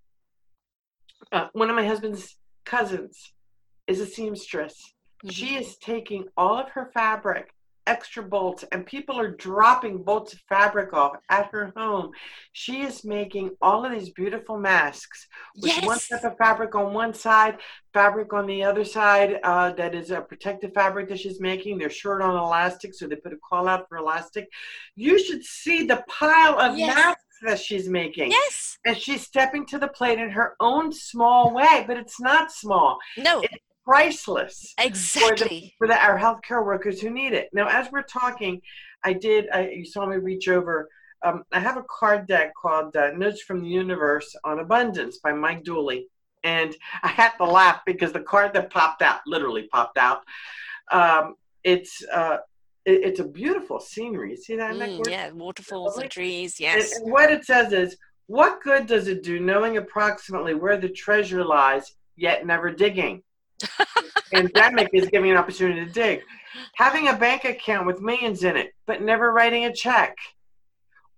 [1.30, 3.32] uh, one of my husband's cousins
[3.86, 4.74] is a seamstress.
[5.24, 5.28] Mm-hmm.
[5.30, 7.52] She is taking all of her fabric
[7.86, 12.10] extra bolts and people are dropping bolts of fabric off at her home.
[12.52, 15.26] She is making all of these beautiful masks
[15.56, 15.84] with yes.
[15.84, 17.58] one type of fabric on one side,
[17.92, 21.78] fabric on the other side uh, that is a protective fabric that she's making.
[21.78, 24.48] They're short on elastic, so they put a call out for elastic.
[24.96, 26.94] You should see the pile of yes.
[26.94, 28.30] masks that she's making.
[28.30, 28.78] Yes.
[28.84, 32.98] And she's stepping to the plate in her own small way, but it's not small.
[33.16, 33.40] No.
[33.40, 33.54] It's
[33.90, 37.48] priceless exactly for, the, for the, our healthcare workers who need it.
[37.52, 38.60] Now, as we're talking,
[39.02, 39.48] I did.
[39.52, 40.88] I, you saw me reach over.
[41.24, 45.32] Um, I have a card deck called uh, "Notes from the Universe on Abundance" by
[45.32, 46.08] Mike Dooley,
[46.44, 50.22] and I had to laugh because the card that popped out, literally popped out.
[50.92, 51.34] Um,
[51.64, 52.38] it's uh,
[52.84, 54.36] it, it's a beautiful scenery.
[54.36, 54.74] See that?
[54.74, 56.60] Mm, yeah, waterfalls and trees.
[56.60, 56.92] Yes.
[56.92, 60.88] And, and what it says is, "What good does it do knowing approximately where the
[60.88, 63.22] treasure lies, yet never digging?"
[64.32, 66.22] Pandemic is giving an opportunity to dig.
[66.76, 70.16] Having a bank account with millions in it, but never writing a check.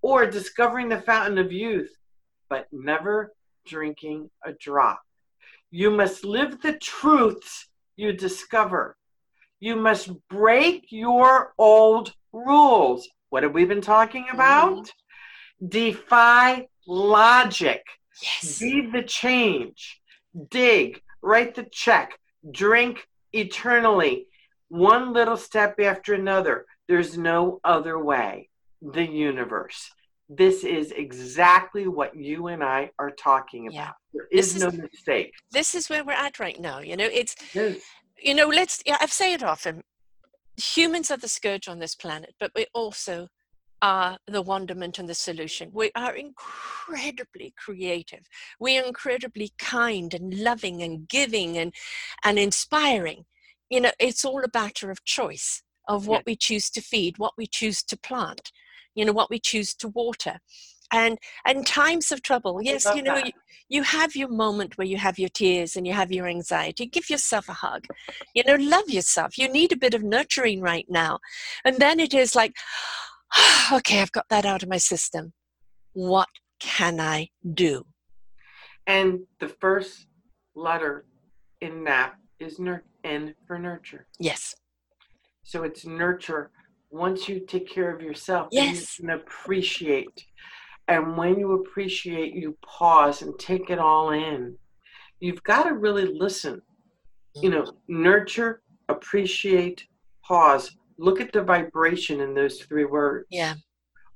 [0.03, 1.91] Or discovering the fountain of youth,
[2.49, 3.33] but never
[3.67, 5.01] drinking a drop.
[5.71, 8.97] You must live the truths you discover.
[9.61, 13.09] You must break your old rules.
[13.31, 14.87] What have we been talking about?
[14.87, 15.69] Mm-hmm.
[15.69, 17.83] Defy logic.
[18.21, 18.59] Yes.
[18.59, 20.01] Be the change.
[20.51, 21.01] Dig.
[21.23, 22.19] Write the check
[22.51, 24.27] drink eternally,
[24.69, 26.67] one little step after another.
[26.89, 28.49] There's no other way.
[28.81, 29.91] The universe.
[30.29, 33.75] This is exactly what you and I are talking about.
[33.75, 33.91] Yeah.
[34.13, 35.33] There is, is no mistake.
[35.53, 36.81] This is where we're at right now.
[36.81, 39.83] You know, it's, you know, let's, yeah, I've said it often.
[40.57, 43.29] Humans are the scourge on this planet, but we also
[43.83, 45.71] are the wonderment and the solution.
[45.73, 48.27] We are incredibly creative.
[48.61, 51.75] We are incredibly kind and loving and giving and,
[52.25, 53.25] and inspiring.
[53.69, 56.33] You know, it's all a matter of choice of what yeah.
[56.33, 58.53] we choose to feed, what we choose to plant,
[58.95, 60.39] you know, what we choose to water.
[60.95, 63.33] And and times of trouble, yes, you know, you,
[63.71, 66.85] you have your moment where you have your tears and you have your anxiety.
[66.85, 67.87] Give yourself a hug.
[68.35, 69.39] You know, love yourself.
[69.39, 71.21] You need a bit of nurturing right now.
[71.65, 72.55] And then it is like,
[73.73, 75.33] okay, I've got that out of my system.
[75.93, 76.29] What
[76.61, 77.85] can I do?
[78.87, 80.07] And the first
[80.55, 81.07] letter
[81.61, 84.07] in NAP is nur- N for nurture.
[84.19, 84.55] Yes.
[85.43, 86.51] So it's nurture.
[86.91, 88.99] Once you take care of yourself, yes.
[88.99, 90.25] you can appreciate.
[90.89, 94.57] And when you appreciate, you pause and take it all in.
[95.21, 96.61] You've got to really listen.
[97.37, 99.87] You know, nurture, appreciate,
[100.25, 103.27] pause look at the vibration in those three words.
[103.31, 103.55] Yeah.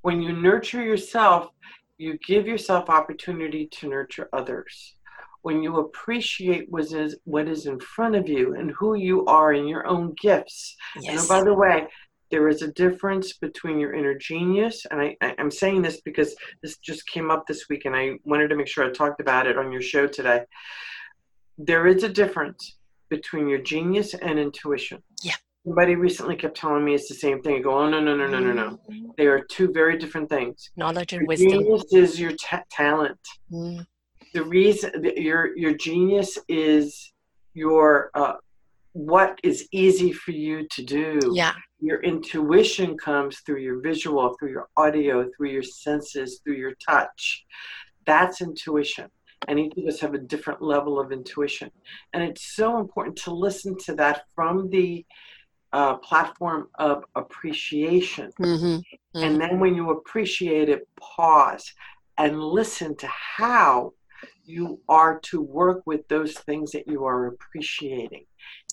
[0.02, 1.50] When you nurture yourself,
[1.98, 4.94] you give yourself opportunity to nurture others.
[5.42, 9.52] When you appreciate what is what is in front of you and who you are
[9.52, 10.76] and your own gifts.
[11.00, 11.20] Yes.
[11.20, 11.86] And by the way,
[12.30, 16.76] there is a difference between your inner genius, and I, I'm saying this because this
[16.78, 19.56] just came up this week, and I wanted to make sure I talked about it
[19.56, 20.42] on your show today.
[21.56, 22.76] There is a difference
[23.08, 25.02] between your genius and intuition.
[25.22, 25.36] Yeah.
[25.66, 27.56] Somebody recently kept telling me it's the same thing.
[27.56, 28.78] I go, oh no no no no no no.
[28.88, 29.06] Mm-hmm.
[29.18, 30.70] They are two very different things.
[30.76, 31.50] Knowledge and your wisdom.
[31.50, 33.18] Genius is your ta- talent.
[33.50, 33.84] Mm.
[34.32, 37.12] The reason your your genius is
[37.54, 38.34] your uh,
[38.92, 41.18] what is easy for you to do.
[41.34, 41.52] Yeah.
[41.80, 47.44] Your intuition comes through your visual, through your audio, through your senses, through your touch.
[48.06, 49.10] That's intuition
[49.48, 51.70] and each of us have a different level of intuition
[52.14, 55.04] and it's so important to listen to that from the
[55.76, 58.32] uh, platform of appreciation.
[58.40, 58.66] Mm-hmm.
[58.66, 59.22] Mm-hmm.
[59.22, 61.70] And then when you appreciate it, pause
[62.16, 63.92] and listen to how
[64.46, 68.24] you are to work with those things that you are appreciating.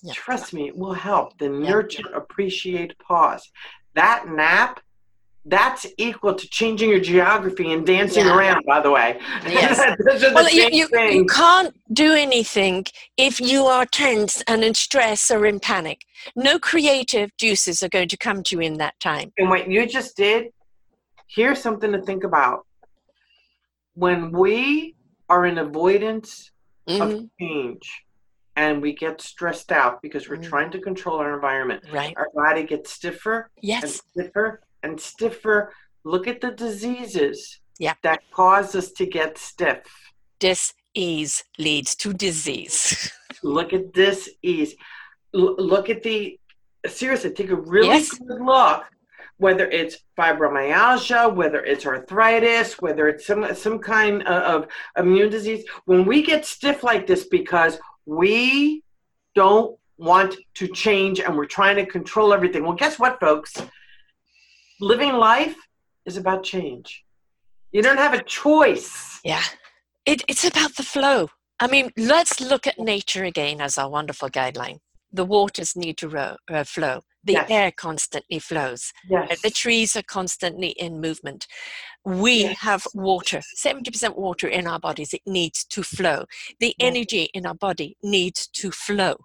[0.02, 0.14] Yeah.
[0.14, 1.36] Trust me, it will help.
[1.36, 1.68] The yeah.
[1.70, 3.50] nurture, appreciate, pause.
[3.94, 4.80] That nap
[5.46, 8.36] that's equal to changing your geography and dancing yeah.
[8.36, 9.18] around by the way.
[9.46, 9.78] Yes.
[10.34, 12.86] Well you, you, you, can't do anything
[13.16, 16.00] if you are tense and in stress or in panic.
[16.34, 19.32] No creative juices are going to come to you in that time.
[19.38, 20.46] And what you just did
[21.28, 22.66] here's something to think about.
[23.94, 24.94] When we
[25.28, 26.50] are in avoidance
[26.88, 27.02] mm-hmm.
[27.02, 28.04] of change
[28.56, 30.48] and we get stressed out because we're mm-hmm.
[30.48, 32.14] trying to control our environment right.
[32.16, 33.82] our body gets stiffer yes.
[33.82, 35.72] and stiffer and stiffer.
[36.04, 37.94] Look at the diseases yeah.
[38.02, 39.78] that cause us to get stiff.
[40.38, 43.10] Disease leads to disease.
[43.42, 44.74] look at disease.
[45.34, 46.38] L- look at the
[46.86, 47.30] seriously.
[47.30, 48.10] Take a really yes.
[48.10, 48.84] good look.
[49.38, 55.64] whether it's fibromyalgia, whether it's arthritis, whether it's some some kind of, of immune disease,
[55.86, 58.84] when we get stiff like this because we
[59.34, 62.62] don't want to change and we're trying to control everything.
[62.62, 63.54] Well, guess what, folks?
[64.80, 65.56] Living life
[66.04, 67.04] is about change.
[67.72, 69.20] You don't have a choice.
[69.24, 69.42] Yeah.
[70.06, 71.30] It, it's about the flow.
[71.60, 74.78] I mean, let's look at nature again as our wonderful guideline.
[75.12, 77.02] The waters need to uh, flow.
[77.22, 77.50] The yes.
[77.50, 78.92] air constantly flows.
[79.08, 79.40] Yes.
[79.40, 81.46] The trees are constantly in movement.
[82.04, 82.58] We yes.
[82.58, 85.14] have water, 70% water in our bodies.
[85.14, 86.26] It needs to flow.
[86.60, 89.24] The energy in our body needs to flow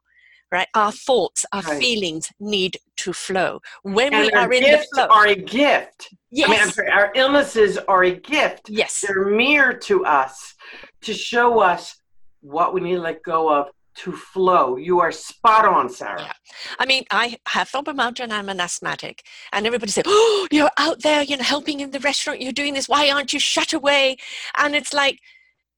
[0.52, 0.68] right?
[0.74, 1.80] Our thoughts, our right.
[1.80, 3.62] feelings need to flow.
[3.84, 6.10] When and we are in the flow, are a gift.
[6.32, 6.50] Yes.
[6.50, 8.70] I mean, sorry, our illnesses are a gift.
[8.70, 9.02] Yes.
[9.06, 10.56] They're mirror to us
[11.02, 11.95] to show us
[12.41, 14.78] what we need to let go of to flow.
[14.78, 16.22] You are spot on, Sarah.
[16.22, 16.34] Yeah.
[16.80, 19.24] I mean, I have fibromyalgia and I'm an asthmatic.
[19.52, 22.74] And everybody said, Oh, you're out there, you know, helping in the restaurant, you're doing
[22.74, 22.88] this.
[22.88, 24.18] Why aren't you shut away?
[24.58, 25.20] And it's like,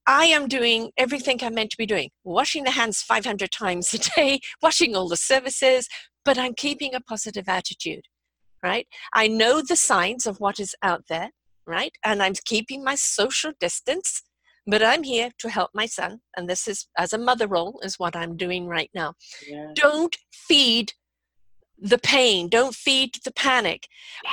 [0.07, 3.99] I am doing everything I'm meant to be doing washing the hands 500 times a
[3.99, 5.87] day, washing all the services,
[6.25, 8.05] but I'm keeping a positive attitude,
[8.63, 8.87] right?
[9.13, 11.31] I know the signs of what is out there,
[11.65, 11.93] right?
[12.03, 14.23] And I'm keeping my social distance,
[14.67, 16.21] but I'm here to help my son.
[16.35, 19.13] And this is, as a mother role, is what I'm doing right now.
[19.47, 19.71] Yeah.
[19.75, 20.93] Don't feed
[21.81, 23.87] the pain don't feed the panic.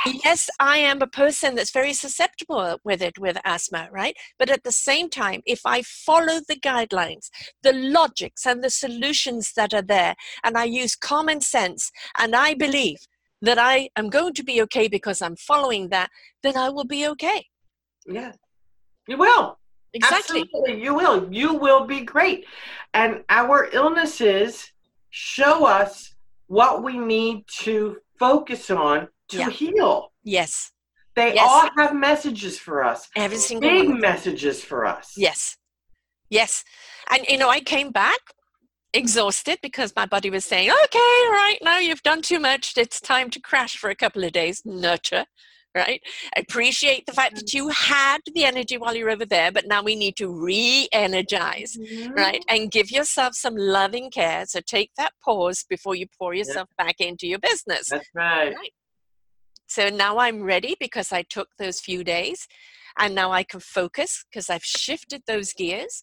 [0.04, 0.20] Yes.
[0.24, 0.50] yes.
[0.60, 4.16] i am a person that's very susceptible with it with asthma right?
[4.38, 7.30] But at the same time if i follow the guidelines
[7.62, 12.54] the logics and the solutions that are there and i use common sense and i
[12.54, 12.98] believe
[13.40, 16.10] that i am going to be okay because i'm following that
[16.42, 17.46] then i will be okay.
[18.06, 18.32] Yeah.
[19.06, 19.58] You will.
[19.94, 20.42] Exactly.
[20.42, 21.32] Absolutely, you will.
[21.32, 22.44] You will be great.
[22.92, 24.70] And our illnesses
[25.10, 26.14] show us
[26.48, 29.50] what we need to focus on to yeah.
[29.50, 30.12] heal.
[30.24, 30.72] Yes.
[31.14, 31.48] They yes.
[31.48, 33.08] all have messages for us.
[33.16, 34.00] Every single big one.
[34.00, 35.14] messages for us.
[35.16, 35.56] Yes.
[36.30, 36.64] Yes.
[37.10, 38.20] And you know, I came back
[38.92, 42.76] exhausted because my body was saying, okay, right now you've done too much.
[42.76, 44.62] It's time to crash for a couple of days.
[44.64, 45.26] Nurture
[45.78, 46.02] right?
[46.36, 47.56] Appreciate the fact that mm-hmm.
[47.56, 51.76] you had the energy while you're over there, but now we need to re energize,
[51.76, 52.12] mm-hmm.
[52.12, 52.44] right?
[52.48, 54.44] And give yourself some loving care.
[54.46, 57.88] So take that pause before you pour yourself back into your business.
[57.90, 58.54] That's right.
[58.54, 58.72] right.
[59.66, 62.48] So now I'm ready because I took those few days
[62.98, 66.02] and now I can focus because I've shifted those gears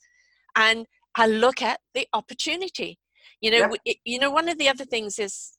[0.56, 3.00] and I look at the opportunity.
[3.42, 3.98] You know, yep.
[4.06, 5.58] you know, one of the other things is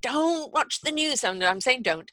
[0.00, 1.24] don't watch the news.
[1.24, 2.10] I'm, I'm saying don't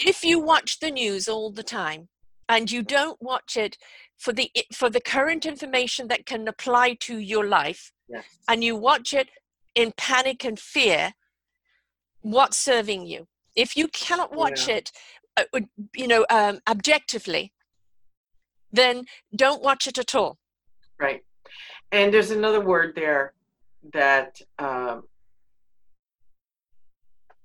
[0.00, 2.08] if you watch the news all the time
[2.48, 3.76] and you don't watch it
[4.16, 8.24] for the for the current information that can apply to your life yes.
[8.48, 9.28] and you watch it
[9.74, 11.12] in panic and fear
[12.20, 14.76] what's serving you if you cannot watch yeah.
[14.76, 14.92] it
[15.36, 15.60] uh,
[15.94, 17.52] you know um, objectively
[18.72, 20.38] then don't watch it at all
[20.98, 21.22] right
[21.92, 23.32] and there's another word there
[23.92, 25.04] that um,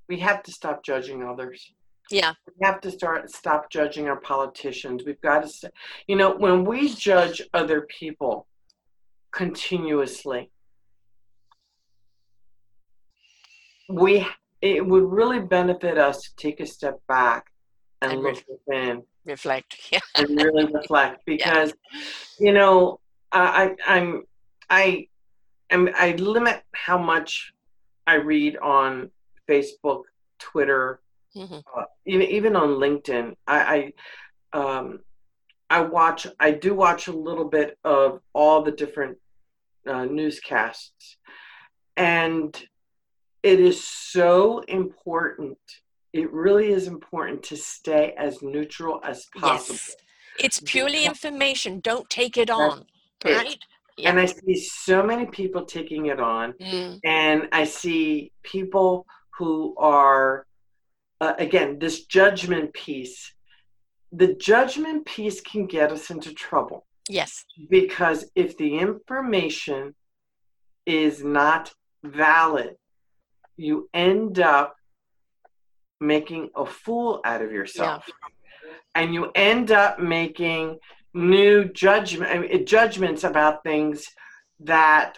[0.10, 1.74] we have to stop judging others
[2.10, 2.34] yeah.
[2.47, 5.04] We have to start stop judging our politicians.
[5.06, 5.72] We've got to
[6.08, 8.47] you know, when we judge other people
[9.32, 10.51] continuously,
[13.89, 14.28] we
[14.62, 17.47] it would really benefit us to take a step back
[18.01, 19.04] and, and look within.
[19.26, 19.78] Reflect.
[19.91, 19.99] Yeah.
[20.16, 21.74] and really reflect because
[22.39, 22.47] yeah.
[22.47, 22.99] you know,
[23.32, 24.24] I I'm
[24.70, 25.08] I
[25.70, 27.54] am I limit how much
[28.06, 29.12] I read on
[29.49, 30.04] Facebook,
[30.39, 30.99] Twitter,
[31.36, 31.55] Mm-hmm.
[31.55, 33.93] Uh, even even on LinkedIn, I,
[34.53, 34.99] I um,
[35.69, 36.27] I watch.
[36.39, 39.17] I do watch a little bit of all the different
[39.88, 41.17] uh, newscasts,
[41.97, 42.55] and
[43.41, 45.57] it is so important.
[46.13, 49.75] It really is important to stay as neutral as possible.
[49.75, 49.95] Yes.
[50.39, 51.79] It's purely information.
[51.79, 52.86] Don't take it on.
[53.21, 53.53] That's right?
[53.53, 53.59] It.
[53.97, 54.09] Yeah.
[54.09, 56.99] And I see so many people taking it on, mm.
[57.03, 59.05] and I see people
[59.38, 60.45] who are
[61.24, 63.34] uh, again, this judgment piece,
[64.11, 66.86] the judgment piece can get us into trouble.
[67.07, 67.45] Yes.
[67.69, 69.95] Because if the information
[70.86, 72.76] is not valid,
[73.55, 74.76] you end up
[76.01, 78.03] making a fool out of yourself.
[78.07, 78.74] Yeah.
[78.95, 80.78] And you end up making
[81.13, 84.05] new judgment, judgments about things
[84.59, 85.17] that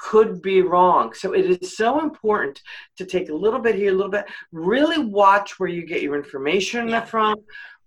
[0.00, 1.12] could be wrong.
[1.12, 2.60] So it is so important
[2.96, 6.16] to take a little bit here, a little bit, really watch where you get your
[6.16, 7.04] information yeah.
[7.04, 7.36] from,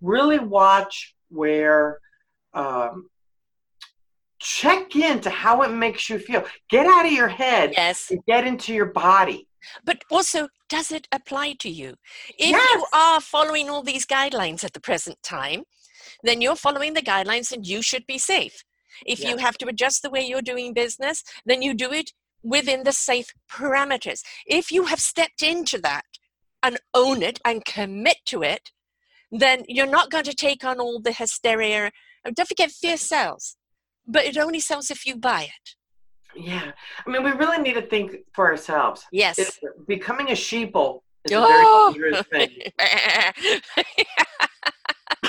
[0.01, 1.99] really watch where,
[2.53, 3.09] um,
[4.39, 6.43] check into how it makes you feel.
[6.69, 8.11] Get out of your head yes.
[8.27, 9.47] get into your body.
[9.85, 11.95] But also, does it apply to you?
[12.37, 12.73] If Yes.
[12.73, 15.63] you are following all these guidelines at the present time,
[16.23, 18.63] then you're following the guidelines and you should be safe.
[19.05, 22.11] If you have to adjust the way you're doing business, then you do it
[22.43, 24.21] within the safe parameters.
[24.45, 26.05] If you have stepped into that
[26.61, 28.71] and own it and commit to it,
[29.31, 31.91] then you're not going to take on all the hysteria.
[32.25, 33.57] Oh, don't forget, fear sells,
[34.07, 35.75] but it only sells if you buy it.
[36.35, 36.71] Yeah.
[37.05, 39.05] I mean, we really need to think for ourselves.
[39.11, 39.39] Yes.
[39.39, 41.93] It's, becoming a sheeple is a Oh!
[41.97, 42.71] very dangerous thing.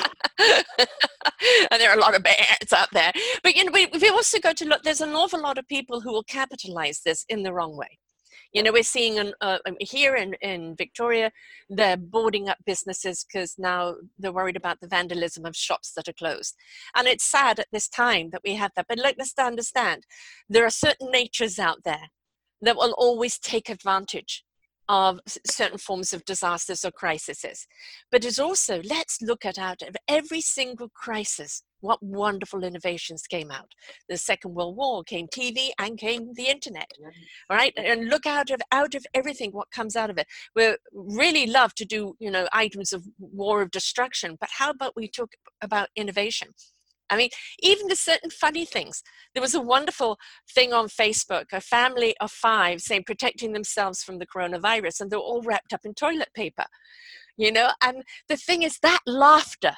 [1.70, 3.12] and there are a lot of bears out there.
[3.42, 4.82] But you know, we, we also go to look.
[4.82, 7.98] There's an awful lot of people who will capitalize this in the wrong way.
[8.52, 11.32] You know, we're seeing an, uh, um, here in, in Victoria,
[11.68, 16.12] they're boarding up businesses because now they're worried about the vandalism of shops that are
[16.12, 16.54] closed.
[16.94, 18.86] And it's sad at this time that we have that.
[18.88, 20.04] But let us understand
[20.48, 22.10] there are certain natures out there
[22.62, 24.43] that will always take advantage
[24.88, 27.66] of certain forms of disasters or crises.
[28.10, 33.50] But it's also, let's look at out of every single crisis, what wonderful innovations came
[33.50, 33.72] out.
[34.08, 36.90] The Second World War came TV and came the internet.
[37.50, 37.74] All right.
[37.76, 40.26] And look out of out of everything what comes out of it.
[40.56, 44.96] We really love to do, you know, items of war of destruction, but how about
[44.96, 46.48] we talk about innovation?
[47.10, 47.30] I mean,
[47.60, 49.02] even the certain funny things.
[49.34, 50.18] There was a wonderful
[50.54, 55.18] thing on Facebook, a family of five saying protecting themselves from the coronavirus, and they're
[55.18, 56.64] all wrapped up in toilet paper.
[57.36, 59.74] You know, and the thing is that laughter.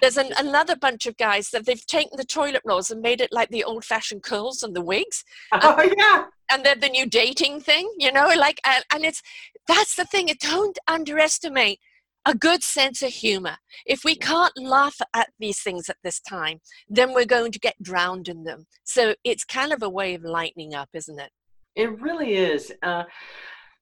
[0.00, 3.32] There's an, another bunch of guys that they've taken the toilet rolls and made it
[3.32, 6.26] like the old fashioned curls and the wigs Oh, yeah.
[6.50, 9.20] and they're the new dating thing, you know, like, and, and it's
[9.66, 10.28] that's the thing.
[10.38, 11.80] Don't underestimate
[12.26, 13.56] a good sense of humor.
[13.86, 17.82] If we can't laugh at these things at this time, then we're going to get
[17.82, 18.66] drowned in them.
[18.84, 21.30] So it's kind of a way of lightening up, isn't it?
[21.76, 22.72] It really is.
[22.82, 23.04] Uh,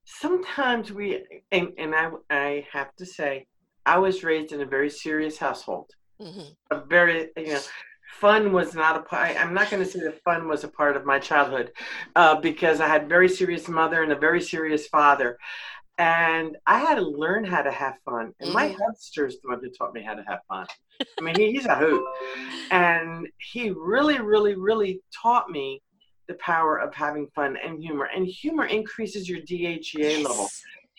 [0.05, 3.47] sometimes we, and, and I, I have to say,
[3.85, 5.91] I was raised in a very serious household.
[6.21, 6.41] hmm
[6.71, 7.61] A very, you know,
[8.21, 9.41] fun was not a part.
[9.41, 11.73] I'm not going to say that fun was a part of my childhood,
[12.15, 15.39] uh, because I had very serious mother and a very serious father,
[15.99, 18.33] and I had to learn how to have fun.
[18.41, 18.77] And my Mhm.
[18.79, 20.67] hubster's the one who taught me how to have fun.
[21.19, 22.05] I mean, he, he's a hoot,
[22.71, 25.83] and he really, really, really taught me
[26.29, 28.07] the power of having fun and humor.
[28.07, 30.49] And humor increases your DHEA level.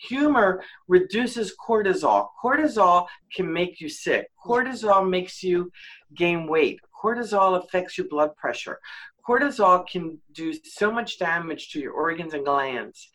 [0.08, 2.28] Humor reduces cortisol.
[2.42, 4.28] Cortisol can make you sick.
[4.44, 5.70] Cortisol makes you
[6.14, 6.78] gain weight.
[7.02, 8.78] Cortisol affects your blood pressure.
[9.26, 13.10] Cortisol can do so much damage to your organs and glands.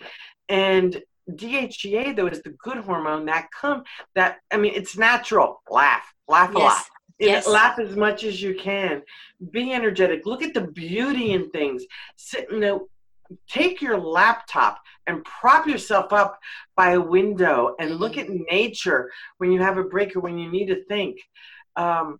[0.47, 1.01] And
[1.35, 3.83] DHEA though is the good hormone that come
[4.15, 5.61] that I mean it's natural.
[5.69, 6.05] Laugh.
[6.27, 6.63] Laugh a lot.
[6.63, 6.89] Yes.
[7.19, 7.47] You Yes.
[7.47, 9.01] laugh as much as you can.
[9.51, 10.25] Be energetic.
[10.25, 11.83] Look at the beauty in things.
[12.15, 12.79] Sit in the
[13.47, 16.39] take your laptop and prop yourself up
[16.75, 20.49] by a window and look at nature when you have a break or when you
[20.49, 21.19] need to think.
[21.75, 22.19] Um,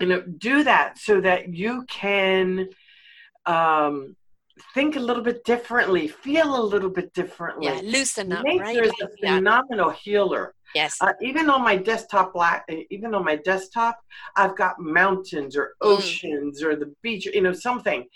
[0.00, 2.68] you know, do that so that you can
[3.46, 4.16] um,
[4.74, 7.66] think a little bit differently, feel a little bit differently.
[7.66, 8.76] Yeah, loosen up, Nature right?
[8.76, 9.36] is a Yeah.
[9.36, 10.54] phenomenal healer.
[10.74, 10.96] Yes.
[11.00, 13.98] Uh, even on my desktop, la- even on my desktop,
[14.36, 15.88] I've got mountains or Mm.
[15.96, 18.06] oceans or the beach, you know, something.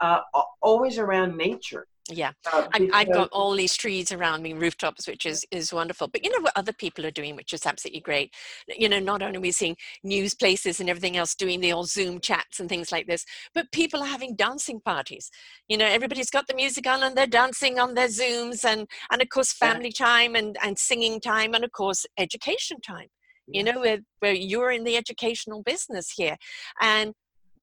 [0.00, 0.20] Uh,
[0.62, 1.86] always around nature.
[2.10, 2.32] Yeah.
[2.50, 6.08] Uh, I, I've got all these trees around me, rooftops, which is, is wonderful.
[6.08, 8.34] But you know what other people are doing, which is absolutely great.
[8.66, 11.88] You know, not only are we seeing news places and everything else doing the old
[11.90, 15.30] Zoom chats and things like this, but people are having dancing parties.
[15.68, 19.20] You know, everybody's got the music on and they're dancing on their Zooms and and
[19.20, 19.72] of course Yeah.
[19.72, 23.08] family time and, and singing time and of course education time.
[23.50, 26.36] You know, where, where you're in the educational business here.
[26.82, 27.14] And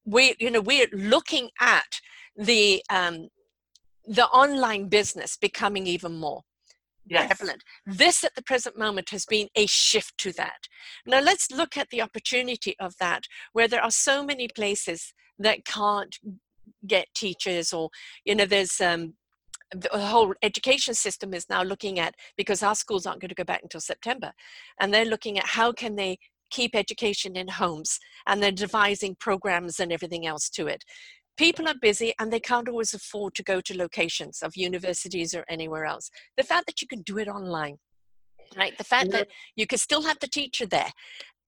[0.04, 2.00] we, you know, we're looking at
[2.36, 3.30] the um,
[4.08, 6.42] the online business becoming even more
[7.08, 7.28] yes.
[7.28, 7.64] prevalent.
[7.86, 10.68] This at the present moment has been a shift to that.
[11.06, 15.66] Now let's look at the opportunity of that, where there are so many places that
[15.66, 16.16] can't
[16.88, 17.90] get teachers, or
[18.24, 19.14] you know, there's um,
[19.72, 23.44] the whole education system is now looking at because our schools aren't going to go
[23.44, 24.32] back until September,
[24.80, 26.18] and they're looking at how can they
[26.52, 30.84] keep education in homes, and they're devising programs and everything else to it
[31.38, 35.46] people are busy and they can't always afford to go to locations of universities or
[35.50, 36.10] anywhere else.
[36.38, 37.78] The fact that you can do it online,
[38.56, 38.78] right?
[38.78, 40.92] The fact that you can still have the teacher there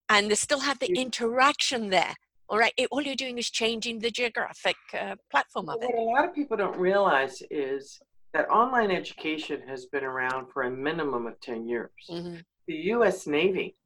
[0.08, 2.14] and they still have the interaction there.
[2.50, 5.90] All right, it, all you're doing is changing the geographic uh, platform of it.
[5.90, 8.00] What a lot of people don't realize is
[8.32, 11.90] that online education has been around for a minimum of 10 years.
[12.10, 12.42] Mhm.
[12.66, 13.76] The US Navy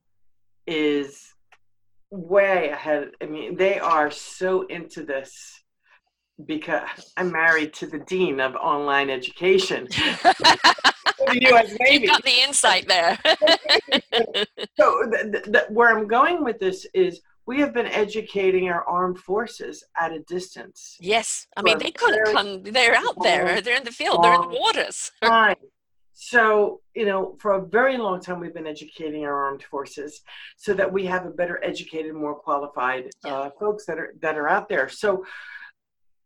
[0.67, 1.35] is
[2.11, 3.13] way ahead.
[3.21, 5.62] I mean, they are so into this
[6.47, 9.89] because I'm married to the dean of online education.
[11.33, 11.75] the U.S.
[11.81, 12.05] Navy.
[12.05, 13.19] You got the insight there.
[14.77, 19.19] so, the, the, where I'm going with this is we have been educating our armed
[19.19, 20.97] forces at a distance.
[21.01, 22.63] Yes, I mean they couldn't come.
[22.63, 23.61] They're out there.
[23.61, 24.23] They're in the field.
[24.23, 25.11] They're in the waters.
[25.23, 25.57] Time.
[26.15, 30.21] So, you know, for a very long time, we've been educating our armed forces
[30.57, 33.35] so that we have a better educated, more qualified yeah.
[33.35, 34.89] uh, folks that are that are out there.
[34.89, 35.25] So,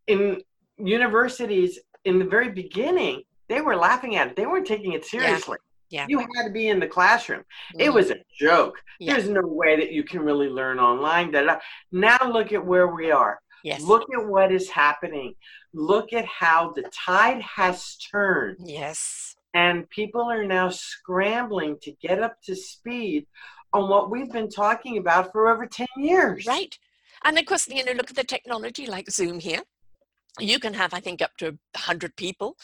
[0.07, 0.41] in
[0.77, 4.35] universities, in the very beginning, they were laughing at it.
[4.35, 5.57] They weren't taking it seriously.
[5.89, 6.05] Yeah.
[6.09, 7.39] You had to be in the classroom.
[7.39, 7.81] Mm-hmm.
[7.81, 8.75] It was a joke.
[8.99, 9.13] Yeah.
[9.13, 11.31] There's no way that you can really learn online.
[11.31, 11.59] Da-da.
[11.91, 13.39] Now look at where we are.
[13.63, 13.81] Yes.
[13.81, 15.33] Look at what is happening.
[15.73, 18.57] Look at how the tide has turned.
[18.65, 19.35] Yes.
[19.53, 23.25] And people are now scrambling to get up to speed
[23.73, 26.45] on what we've been talking about for over 10 years.
[26.45, 26.77] Right.
[27.23, 29.61] And of course, you know, look at the technology like Zoom here.
[30.39, 32.55] You can have, I think, up to 100 people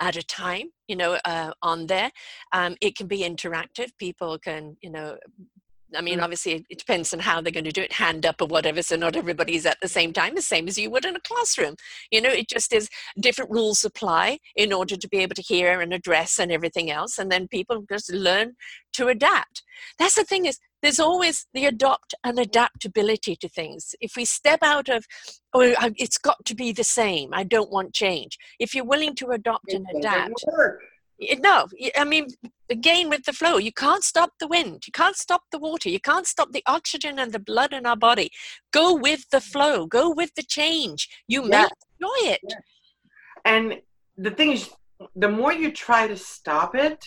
[0.00, 2.10] at a time, you know, uh, on there.
[2.52, 3.90] Um, it can be interactive.
[3.98, 5.16] People can, you know,
[5.96, 6.22] I mean, mm.
[6.22, 8.82] obviously, it depends on how they're going to do it, hand up or whatever.
[8.82, 11.76] So not everybody's at the same time, the same as you would in a classroom.
[12.10, 12.88] You know, it just is
[13.18, 17.18] different rules apply in order to be able to hear and address and everything else.
[17.18, 18.54] And then people just learn
[18.94, 19.62] to adapt.
[19.98, 23.94] That's the thing is, there's always the adopt and adaptability to things.
[24.00, 25.04] If we step out of,
[25.52, 28.38] oh, it's got to be the same, I don't want change.
[28.60, 30.44] If you're willing to adopt and adapt,
[31.18, 32.28] no, I mean,
[32.70, 36.00] again with the flow, you can't stop the wind, you can't stop the water, you
[36.00, 38.30] can't stop the oxygen and the blood in our body.
[38.72, 41.08] Go with the flow, go with the change.
[41.26, 41.66] You may
[42.00, 42.54] enjoy it.
[43.44, 43.80] And
[44.16, 44.70] the thing is,
[45.14, 47.04] the more you try to stop it,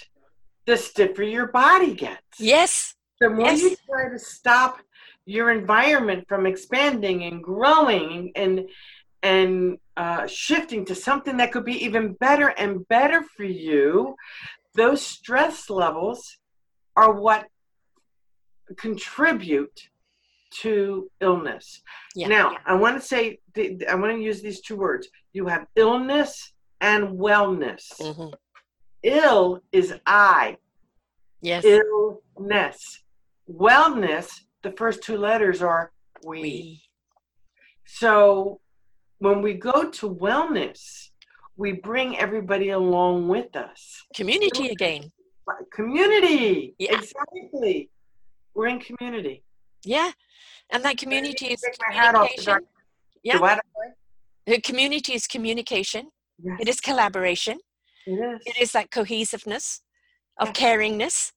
[0.66, 2.40] the stiffer your body gets.
[2.40, 3.62] Yes the more yes.
[3.62, 4.80] you try to stop
[5.26, 8.68] your environment from expanding and growing and
[9.24, 14.16] and uh, shifting to something that could be even better and better for you,
[14.76, 16.38] those stress levels
[16.96, 17.48] are what
[18.78, 19.90] contribute
[20.52, 21.82] to illness.
[22.16, 22.28] Yeah.
[22.28, 25.08] Now, I want to say, I want to use these two words.
[25.34, 28.00] You have illness and wellness.
[28.00, 28.34] Mm-hmm.
[29.04, 30.58] Ill is I.
[31.42, 31.66] Yes.
[31.66, 33.04] Illness
[33.50, 35.92] wellness, the first two letters are
[36.24, 36.42] we.
[36.42, 36.82] we.
[37.86, 38.62] So
[39.20, 41.10] when we go to wellness,
[41.56, 44.04] we bring everybody along with us.
[44.16, 45.12] Community again.
[45.74, 46.76] Community.
[46.80, 46.98] Yeah.
[46.98, 47.90] Exactly.
[48.54, 49.44] We're in community.
[49.84, 50.12] Yeah.
[50.72, 52.60] And that community is communication.
[53.24, 53.60] Yeah.
[54.46, 56.10] The community is communication.
[56.42, 56.58] Yes.
[56.62, 57.60] It is collaboration.
[58.06, 58.42] It is.
[58.46, 59.82] It is that cohesiveness
[60.40, 60.58] of yes.
[60.58, 61.32] caringness.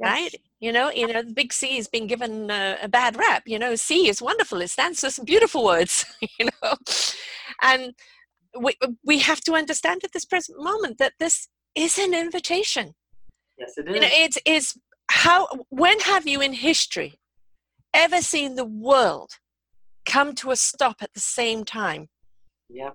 [0.00, 0.34] Right?
[0.64, 3.42] You know, you know, the big C has been given a, a bad rap.
[3.44, 4.62] You know, C is wonderful.
[4.62, 6.06] It stands for some beautiful words.
[6.38, 6.72] You know,
[7.60, 7.92] and
[8.58, 8.72] we
[9.04, 12.94] we have to understand at this present moment that this is an invitation.
[13.58, 13.94] Yes, it is.
[13.94, 14.74] You know, it's is
[15.10, 17.12] how when have you in history
[17.92, 19.32] ever seen the world
[20.06, 22.08] come to a stop at the same time?
[22.70, 22.92] Yeah.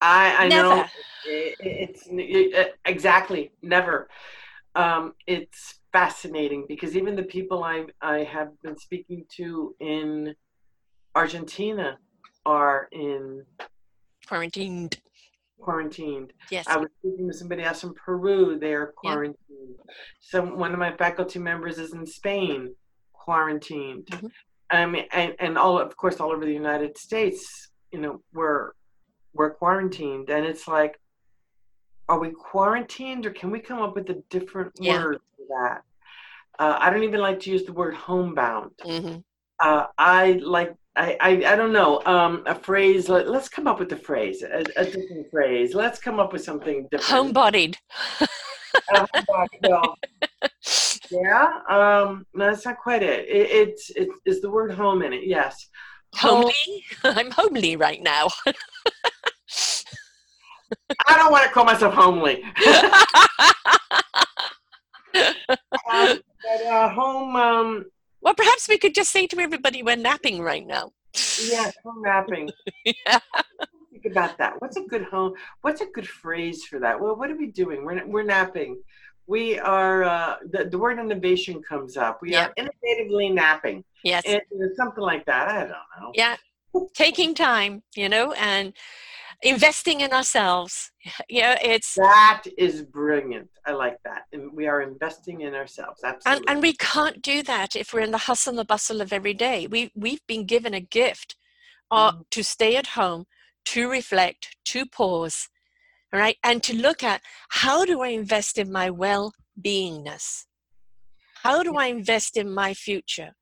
[0.00, 0.68] I, I never.
[0.68, 0.84] know
[1.26, 4.08] it, it's it, exactly never.
[4.74, 10.34] Um, it's fascinating because even the people I, I have been speaking to in
[11.14, 11.96] Argentina
[12.44, 13.44] are in
[14.28, 14.98] quarantined.
[15.58, 16.34] Quarantined.
[16.50, 16.66] Yes.
[16.68, 18.58] I was speaking to somebody else in Peru.
[18.58, 19.36] They are quarantined.
[19.48, 19.94] Yeah.
[20.20, 22.74] So one of my faculty members is in Spain,
[23.14, 24.06] quarantined.
[24.06, 24.26] Mm-hmm.
[24.70, 28.72] Um, and, and all of course all over the United States, you know, we're
[29.32, 30.98] we're quarantined, and it's like,
[32.08, 35.02] are we quarantined, or can we come up with a different yeah.
[35.02, 35.82] word for that.
[36.58, 38.72] Uh, I don't even like to use the word homebound.
[38.84, 39.18] Mm-hmm.
[39.60, 43.08] Uh, I like I, I, I don't know um, a phrase.
[43.08, 45.74] Let, us come up with a phrase, a, a, different phrase.
[45.74, 47.34] Let's come up with something different.
[47.34, 47.76] Homebodied.
[48.94, 49.06] uh,
[49.62, 49.98] well,
[51.10, 53.28] yeah, um, no, that's not quite it.
[53.28, 55.26] it it's it is the word home in it.
[55.26, 55.68] Yes.
[56.14, 56.54] Homely.
[57.04, 58.28] I'm homely right now.
[61.06, 62.42] I don't want to call myself homely
[66.46, 67.36] but uh, home.
[67.36, 67.84] Um,
[68.20, 70.92] well, perhaps we could just say to everybody we're napping right now.
[71.42, 72.50] Yeah, home napping.
[72.84, 73.20] yeah.
[73.92, 74.60] Think about that.
[74.60, 75.34] What's a good home?
[75.62, 77.00] What's a good phrase for that?
[77.00, 77.84] Well, what are we doing?
[77.84, 78.82] We're we're napping.
[79.26, 80.04] We are.
[80.04, 82.20] Uh, the the word innovation comes up.
[82.22, 83.84] We are innovatively napping.
[84.04, 84.22] Yes.
[84.26, 84.40] And,
[84.76, 85.48] something like that.
[85.48, 86.12] I don't know.
[86.14, 86.36] Yeah.
[86.94, 88.74] Taking time, you know, and
[89.42, 90.90] investing in ourselves.
[91.28, 93.48] Yeah, it's that is brilliant.
[93.64, 94.22] I like that.
[94.32, 96.02] And we are investing in ourselves.
[96.02, 96.42] Absolutely.
[96.48, 99.12] And, and we can't do that if we're in the hustle and the bustle of
[99.12, 99.68] every day.
[99.68, 101.36] We we've been given a gift
[101.92, 102.24] uh, mm.
[102.30, 103.26] to stay at home,
[103.66, 105.48] to reflect, to pause,
[106.12, 106.36] right?
[106.42, 110.46] And to look at how do I invest in my well beingness?
[111.42, 113.36] How do I invest in my future?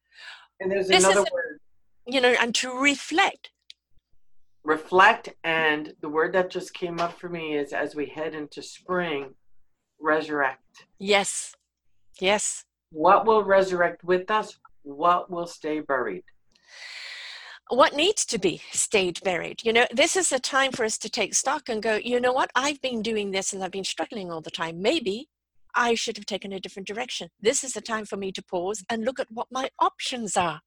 [0.60, 1.60] And there's this another word.
[2.06, 3.50] You know, and to reflect.
[4.65, 8.62] Reflect, and the word that just came up for me is as we head into
[8.62, 9.35] spring,
[10.01, 10.86] resurrect.
[10.99, 11.55] Yes.
[12.20, 12.65] Yes.
[12.91, 14.59] What will resurrect with us?
[14.82, 16.24] What will stay buried?
[17.70, 21.09] what needs to be stayed buried you know this is a time for us to
[21.09, 24.31] take stock and go you know what i've been doing this and i've been struggling
[24.31, 25.28] all the time maybe
[25.74, 28.85] i should have taken a different direction this is a time for me to pause
[28.91, 30.61] and look at what my options are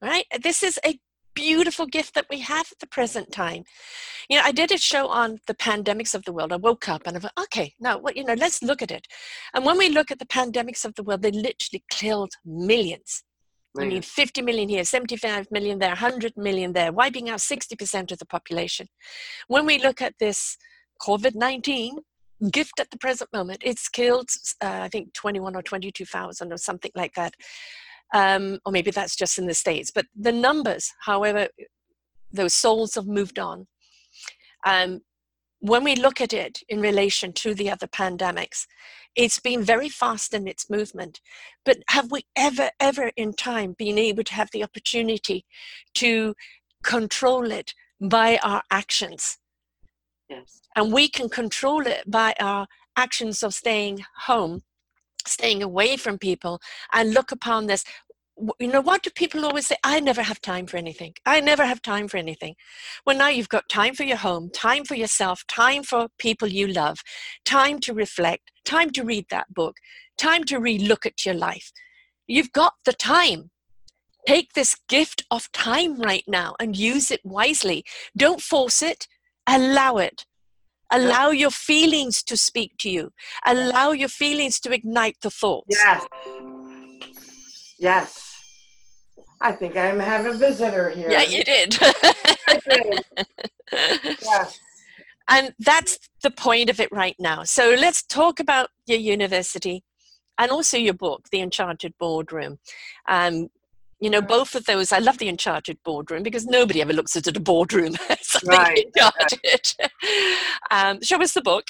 [0.00, 0.98] right this is a
[1.38, 3.62] beautiful gift that we have at the present time.
[4.28, 6.52] You know, I did a show on the pandemics of the world.
[6.52, 9.06] I woke up and I thought, okay, now what you know, let's look at it.
[9.54, 13.22] And when we look at the pandemics of the world, they literally killed millions.
[13.78, 18.18] I mean, 50 million here, 75 million there, 100 million there, wiping out 60% of
[18.18, 18.88] the population.
[19.46, 20.56] When we look at this
[21.00, 21.98] COVID 19
[22.50, 26.90] gift at the present moment, it's killed, uh, I think, 21 or 22,000 or something
[26.96, 27.34] like that
[28.14, 31.48] um, or maybe that's just in the States, but the numbers, however,
[32.32, 33.66] those souls have moved on.
[34.66, 35.00] Um,
[35.60, 38.66] when we look at it in relation to the other pandemics,
[39.16, 41.20] it's been very fast in its movement.
[41.64, 45.44] But have we ever, ever in time been able to have the opportunity
[45.94, 46.34] to
[46.84, 49.38] control it by our actions?
[50.30, 50.60] Yes.
[50.76, 54.62] And we can control it by our actions of staying home
[55.26, 56.60] staying away from people
[56.92, 57.84] and look upon this
[58.60, 59.76] you know what do people always say?
[59.82, 61.14] I never have time for anything.
[61.26, 62.54] I never have time for anything.
[63.04, 66.68] Well now you've got time for your home time for yourself time for people you
[66.68, 66.98] love
[67.44, 69.76] time to reflect time to read that book
[70.16, 71.72] time to relook at your life.
[72.26, 73.50] You've got the time.
[74.26, 77.84] Take this gift of time right now and use it wisely.
[78.16, 79.08] Don't force it.
[79.46, 80.26] Allow it
[80.90, 83.10] Allow your feelings to speak to you.
[83.46, 85.66] Allow your feelings to ignite the thoughts.
[85.70, 86.06] Yes.
[87.78, 88.24] Yes.
[89.40, 91.10] I think I'm having a visitor here.
[91.10, 91.70] Yeah, you did.
[92.68, 93.04] did.
[93.72, 94.60] yes.
[95.28, 97.44] And that's the point of it right now.
[97.44, 99.84] So let's talk about your university
[100.38, 102.58] and also your book, The Enchanted Boardroom.
[103.08, 103.48] Um,
[104.00, 107.26] you know, both of those, I love the Enchanted Boardroom because nobody ever looks at
[107.26, 108.86] a boardroom something right.
[108.96, 109.74] Enchanted.
[110.70, 111.66] um, show us the book.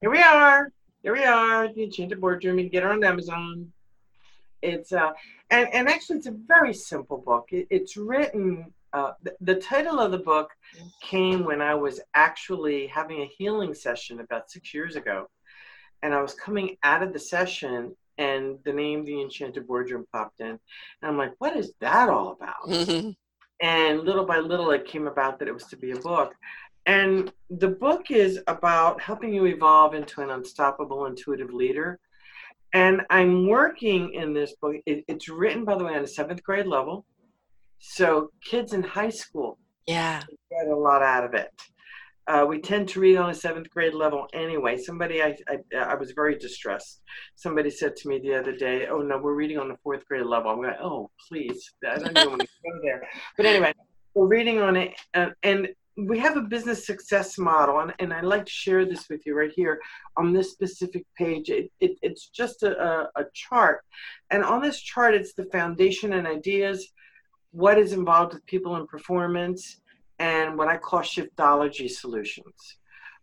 [0.00, 0.72] Here we are.
[1.02, 2.58] Here we are, the Enchanted Boardroom.
[2.58, 3.72] You can get it on Amazon.
[4.62, 5.12] It's uh,
[5.50, 7.48] and and actually, it's a very simple book.
[7.52, 8.72] It, it's written.
[8.92, 10.50] Uh, the, the title of the book
[11.02, 15.28] came when I was actually having a healing session about six years ago,
[16.02, 20.40] and I was coming out of the session and the name the enchanted boardroom popped
[20.40, 20.58] in and
[21.02, 22.68] i'm like what is that all about?
[22.68, 23.10] Mm-hmm.
[23.62, 26.34] and little by little it came about that it was to be a book.
[26.86, 31.98] And the book is about helping you evolve into an unstoppable intuitive leader.
[32.72, 34.76] And i'm working in this book.
[34.86, 37.04] It, it's written by the way on a seventh grade level.
[37.78, 40.22] So kids in high school yeah.
[40.50, 41.50] get a lot out of it
[42.28, 44.76] uh, we tend to read on a seventh grade level anyway.
[44.76, 47.00] Somebody, I, I, I, was very distressed.
[47.36, 50.26] Somebody said to me the other day, "Oh no, we're reading on the fourth grade
[50.26, 53.72] level." I'm like, "Oh please, I don't even want to go there." But anyway,
[54.14, 58.24] we're reading on it, uh, and we have a business success model, and, and I'd
[58.24, 59.80] like to share this with you right here
[60.18, 61.48] on this specific page.
[61.48, 63.80] It, it, it's just a, a, a chart,
[64.30, 66.92] and on this chart, it's the foundation and ideas,
[67.52, 69.80] what is involved with people and performance
[70.18, 72.76] and what I call shiftology solutions.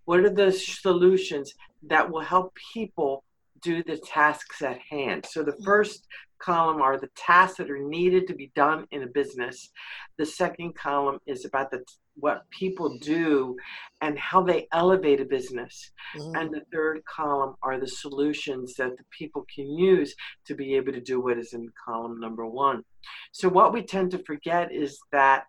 [0.05, 1.53] What are the solutions
[1.84, 3.23] that will help people
[3.61, 5.26] do the tasks at hand?
[5.26, 5.63] So the mm-hmm.
[5.63, 6.07] first
[6.39, 9.72] column are the tasks that are needed to be done in a business.
[10.17, 11.84] The second column is about the
[12.17, 13.55] what people do
[14.01, 15.91] and how they elevate a business.
[16.15, 16.35] Mm-hmm.
[16.35, 20.15] And the third column are the solutions that the people can use
[20.47, 22.84] to be able to do what is in column number one.
[23.31, 25.45] So, what we tend to forget is that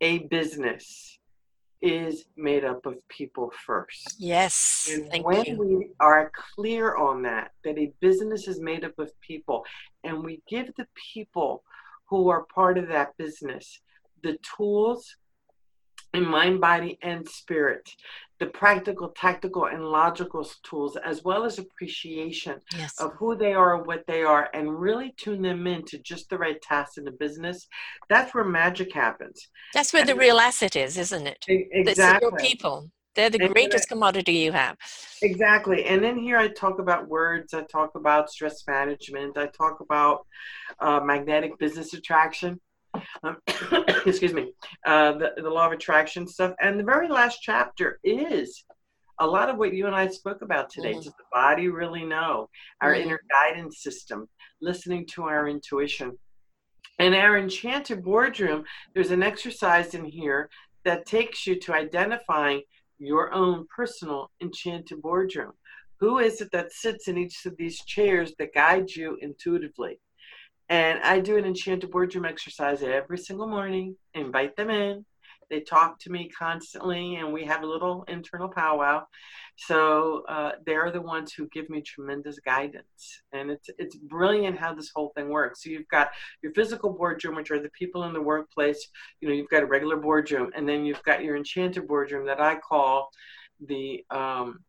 [0.00, 1.18] a business
[1.82, 4.16] is made up of people first.
[4.18, 4.90] Yes.
[5.12, 5.58] And when you.
[5.58, 9.64] we are clear on that, that a business is made up of people,
[10.02, 11.62] and we give the people
[12.08, 13.80] who are part of that business
[14.24, 15.16] the tools
[16.14, 17.90] in mind, body, and spirit
[18.40, 23.00] the practical, tactical, and logical tools, as well as appreciation yes.
[23.00, 26.60] of who they are what they are, and really tune them into just the right
[26.60, 27.68] tasks in the business,
[28.08, 29.48] that's where magic happens.
[29.72, 31.44] That's where and the real asset is, isn't it?
[31.48, 32.28] Exactly.
[32.28, 32.90] your people.
[33.14, 34.76] They're the greatest commodity you have.
[35.22, 35.84] Exactly.
[35.84, 40.26] And then here I talk about words, I talk about stress management, I talk about
[40.80, 42.60] uh, magnetic business attraction.
[43.22, 43.36] Um,
[44.06, 44.52] excuse me.
[44.86, 46.54] uh, the, the law of attraction stuff.
[46.60, 48.64] And the very last chapter is
[49.20, 50.90] a lot of what you and I spoke about today.
[50.90, 51.00] Mm-hmm.
[51.00, 52.48] Does the body really know?
[52.80, 53.02] Our Mhm.
[53.02, 54.28] inner guidance system,
[54.60, 56.18] listening to our intuition.
[56.98, 58.64] In our enchanted boardroom,
[58.94, 60.48] there's an exercise in here
[60.84, 62.62] that takes you to identifying
[62.98, 65.52] your own personal enchanted boardroom.
[66.00, 69.98] Who is it that sits in each of these chairs that guides you intuitively?
[70.68, 75.04] And I do an enchanted boardroom exercise every single morning, invite them in.
[75.50, 79.04] They talk to me constantly, and we have a little internal powwow.
[79.56, 84.74] So uh, they're the ones who give me tremendous guidance, and it's it's brilliant how
[84.74, 85.62] this whole thing works.
[85.62, 86.08] So you've got
[86.42, 88.88] your physical boardroom, which are the people in the workplace.
[89.20, 92.40] You know, you've got a regular boardroom, and then you've got your enchanted boardroom that
[92.40, 93.10] I call
[93.64, 94.60] the um,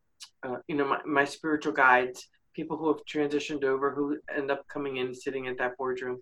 [0.43, 4.65] uh, you know my, my spiritual guides people who have transitioned over who end up
[4.67, 6.19] coming in and sitting at that boardroom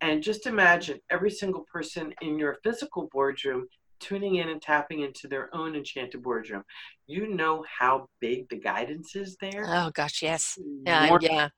[0.00, 3.66] and just imagine every single person in your physical boardroom
[4.00, 6.62] tuning in and tapping into their own enchanted boardroom
[7.06, 10.58] you know how big the guidance is there Oh gosh, yes.
[10.60, 10.86] Mm-hmm.
[10.86, 11.48] Yeah, More- yeah.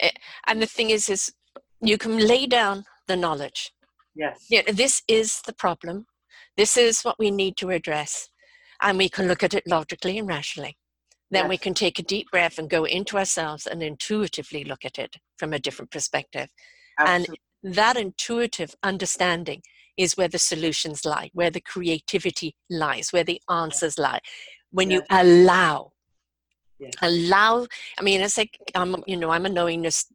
[0.00, 0.10] Eh,
[0.46, 1.32] and the thing is, is
[1.80, 3.72] you can lay down the knowledge.
[4.14, 6.06] yes Yeah, this is the problem.
[6.56, 8.28] This is what we need to address,
[8.80, 10.76] and we can look at it logically and rationally.
[11.30, 14.98] Then we can take a deep breath and go into ourselves and intuitively look at
[14.98, 16.48] it from a different perspective.
[16.98, 17.26] and-
[17.62, 19.62] That intuitive understanding
[19.96, 24.20] is where the solutions lie, where the creativity lies, where the answers lie.
[24.70, 25.92] When you allow,
[26.78, 26.92] Yes.
[27.00, 27.66] allow.
[27.98, 30.06] I mean, it's like I'm, you know, I'm a knowingness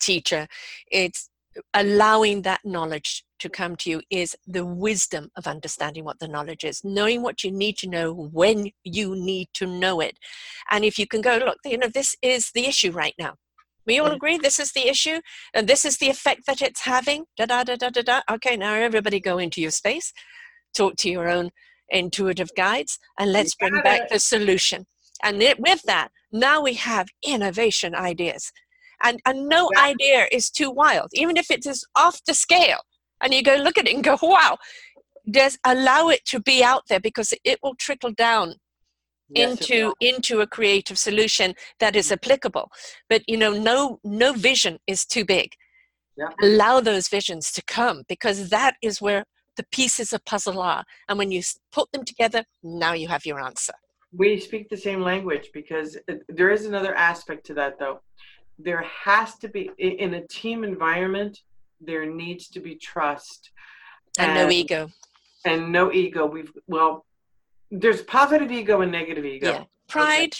[0.00, 0.48] teacher.
[0.90, 1.30] It's
[1.74, 6.64] allowing that knowledge to come to you is the wisdom of understanding what the knowledge
[6.64, 10.18] is, knowing what you need to know when you need to know it.
[10.70, 13.34] And if you can go, look, you know, this is the issue right now.
[13.86, 15.20] We all agree this is the issue
[15.54, 17.26] and this is the effect that it's having.
[17.36, 18.20] Da da da da da da.
[18.30, 20.12] Okay, now everybody go into your space,
[20.76, 21.50] talk to your own
[21.90, 24.86] intuitive guides, and let's bring back the solution.
[25.22, 28.50] And it, with that, now we have innovation ideas.
[29.02, 29.84] And, and no Yeah.
[29.84, 32.80] idea is too wild, even if it is off the scale.
[33.22, 34.58] And you go look at it and go, wow,
[35.30, 38.54] just allow it to be out there because it will trickle down
[39.28, 42.14] Yes, into into a creative solution that is mm-hmm.
[42.14, 42.70] applicable
[43.08, 45.50] but you know no no vision is too big
[46.16, 46.28] Yeah.
[46.42, 49.24] allow those visions to come because that is where
[49.56, 51.42] the pieces of puzzle are and when you
[51.72, 53.74] put them together now you have your answer
[54.12, 58.00] we speak the same language because uh, there is another aspect to that though
[58.58, 61.40] there has to be in a team environment
[61.80, 63.50] there needs to be trust.
[64.18, 64.90] And no ego.
[65.44, 66.26] And no ego.
[66.26, 67.04] We've well
[67.70, 69.52] there's positive ego and negative ego.
[69.52, 69.64] Yeah.
[69.88, 70.34] Pride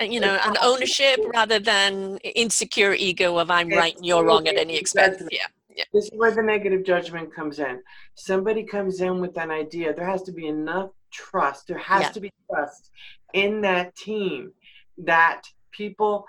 [0.00, 4.46] uh, you know and ownership rather than insecure ego of i'm right and you're wrong
[4.46, 5.14] at any expense.
[5.14, 5.32] Judgment.
[5.32, 5.46] yeah.
[5.76, 5.84] Yeah.
[5.92, 7.82] This is where the negative judgment comes in.
[8.14, 9.92] Somebody comes in with an idea.
[9.92, 11.66] There has to be enough trust.
[11.66, 12.10] There has Yeah.
[12.10, 12.90] to be trust
[13.32, 14.52] in that team
[14.98, 15.42] that
[15.72, 16.26] people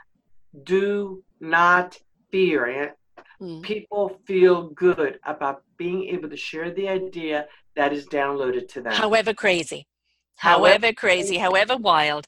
[0.63, 1.97] do not
[2.31, 2.93] fear it
[3.41, 3.61] Mm.
[3.63, 8.93] people feel good about being able to share the idea that is downloaded to them
[8.93, 9.87] however crazy
[10.37, 12.25] However however crazy however wild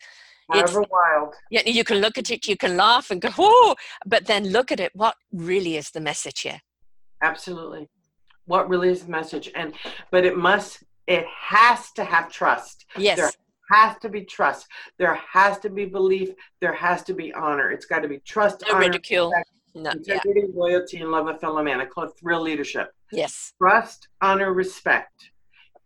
[0.53, 3.75] it's- however wild Yeah, you can look at it, you can laugh and go, "Whoa!"
[4.05, 4.91] But then look at it.
[4.95, 6.61] What really is the message here?
[7.21, 7.87] absolutely
[8.45, 9.73] what really is the message and
[10.11, 13.31] but it must it has to have trust Yes, There
[13.69, 14.67] has to be trust.
[14.97, 16.29] There has to be belief.
[16.61, 17.71] There has to be honor.
[17.71, 19.29] It's got to be trust, no honor, ridicule.
[19.31, 21.79] respect, No, yeah, integrity, loyalty, and love of fellow man.
[21.79, 22.91] I call it thrill leadership.
[23.11, 25.31] yes, Trust, honor, respect,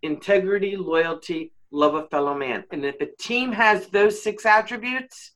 [0.04, 2.64] integrity, loyalty, love of fellow man.
[2.72, 5.32] And if a team has those six attributes,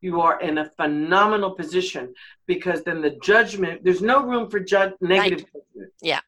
[0.00, 2.14] you are in a phenomenal position
[2.46, 5.92] because then the judgment, there's no room for judge, negative judgment.
[6.00, 6.20] Yeah.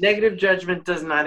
[0.00, 1.26] Negative judgment does not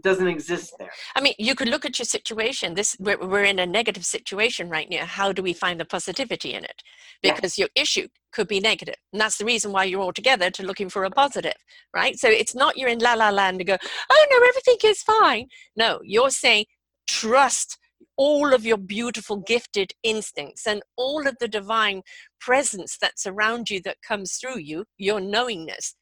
[0.00, 0.90] doesn't exist there.
[1.14, 2.74] I mean, you could look at your situation.
[2.74, 5.04] This we're, we're in a negative situation right now.
[5.04, 6.82] How do we find the positivity in it?
[7.22, 7.34] Yeah.
[7.34, 10.62] Because your issue could be negative, and that's the reason why you're all together to
[10.64, 11.54] looking for a positive,
[11.94, 12.18] right?
[12.18, 13.76] So it's not you're in la la land to go,
[14.10, 15.48] oh no, everything is fine.
[15.76, 16.66] No, you're saying
[17.06, 17.78] trust
[18.16, 22.02] all of your beautiful gifted instincts and all of the divine
[22.40, 25.94] presence that's around you that comes through you, your knowingness,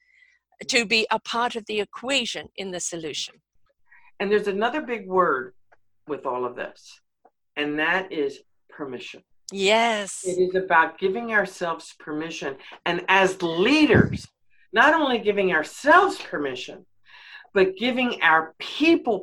[0.69, 3.35] to be a part of the equation in the solution.
[4.19, 5.55] And there's another big word
[6.07, 7.01] with all of this,
[7.57, 9.23] and that is permission.
[9.53, 10.25] Yes.
[10.25, 12.57] It is about giving ourselves permission.
[12.87, 14.27] And as leaders,
[14.73, 16.87] not only giving ourselves permission,
[17.53, 19.21] but giving our people